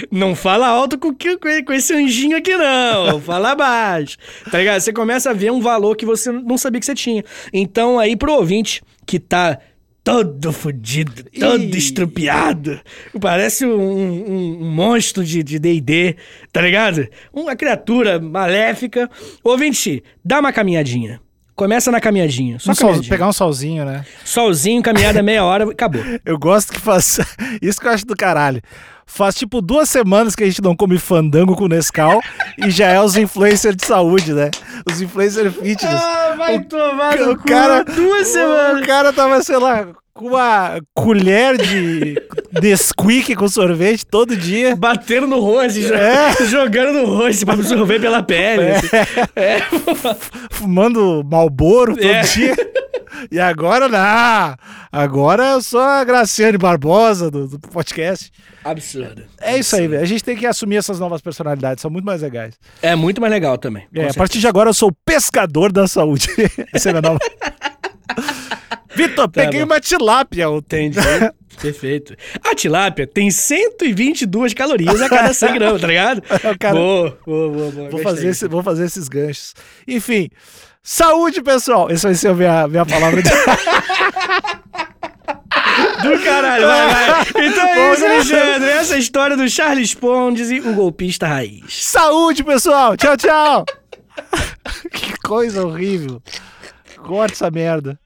[0.09, 3.19] não fala alto com com esse anjinho aqui, não.
[3.21, 4.17] Fala baixo.
[4.49, 4.79] Tá ligado?
[4.79, 7.23] Você começa a ver um valor que você não sabia que você tinha.
[7.53, 9.59] Então, aí, pro ouvinte que tá
[10.03, 11.77] todo fudido, todo Ih.
[11.77, 12.79] estrupiado,
[13.21, 16.17] parece um, um- um monstro de D&D,
[16.51, 17.07] tá ligado?
[17.31, 19.09] Uma criatura maléfica.
[19.43, 21.21] Ouvinte, dá uma caminhadinha.
[21.55, 22.57] Começa na caminhadinha.
[22.59, 23.09] Só Um sol- caminhadinha.
[23.13, 24.03] pegar um solzinho, né?
[24.25, 26.01] Solzinho, caminhada meia hora, acabou.
[26.25, 27.19] Eu gosto que faz.
[27.61, 28.59] Isso que eu acho do caralho.
[29.13, 32.19] Faz tipo duas semanas que a gente não come fandango com Nescau
[32.57, 34.49] e já é os influencers de saúde, né?
[34.91, 36.01] Os influencers fitness.
[36.01, 38.87] Ah, vai tomar o cara, duas O semanas.
[38.87, 42.15] cara tava, sei lá, com uma colher de
[42.61, 44.75] Nesquik com sorvete todo dia.
[44.75, 46.33] Batendo no rosto, É.
[46.47, 48.71] jogando no rosto pra absorver pela pele.
[48.71, 48.87] assim.
[49.35, 49.57] É.
[50.51, 52.21] fumando Malboro todo É.
[52.21, 52.55] dia.
[53.31, 54.55] E agora, não.
[54.91, 58.31] Agora eu sou a Graciane Barbosa do, do podcast.
[58.63, 59.23] Absurdo.
[59.39, 60.01] É isso aí, velho.
[60.01, 62.55] A gente tem que assumir essas novas personalidades, são muito mais legais.
[62.81, 63.85] É muito mais legal também.
[63.93, 66.27] É, a partir de agora eu sou o pescador da saúde.
[66.73, 67.19] Essa é a minha nova.
[68.95, 69.71] Vitor, peguei Tá bom.
[69.73, 70.87] uma tilápia ontem.
[70.87, 71.31] Entendi.
[71.61, 72.15] Perfeito.
[72.43, 76.21] A tilápia tem 122 calorias a cada 100 gramas, tá ligado?
[76.59, 77.89] Cara, boa, boa, boa, boa.
[77.91, 79.53] Vou fazer, esse- vou fazer esses ganchos.
[79.87, 80.29] Enfim,
[80.81, 81.89] saúde, pessoal.
[81.91, 83.29] Essa vai ser a minha, minha palavra de.
[86.03, 87.21] Do caralho, vai, vai.
[87.47, 88.11] Então é isso, lá.
[88.13, 88.69] Alexandre.
[88.69, 91.63] Essa é a história do Charles Pondes e o golpista raiz.
[91.85, 92.97] saúde, pessoal.
[92.97, 93.65] Tchau, tchau.
[94.91, 96.21] que coisa horrível.
[96.97, 97.97] Corta essa merda.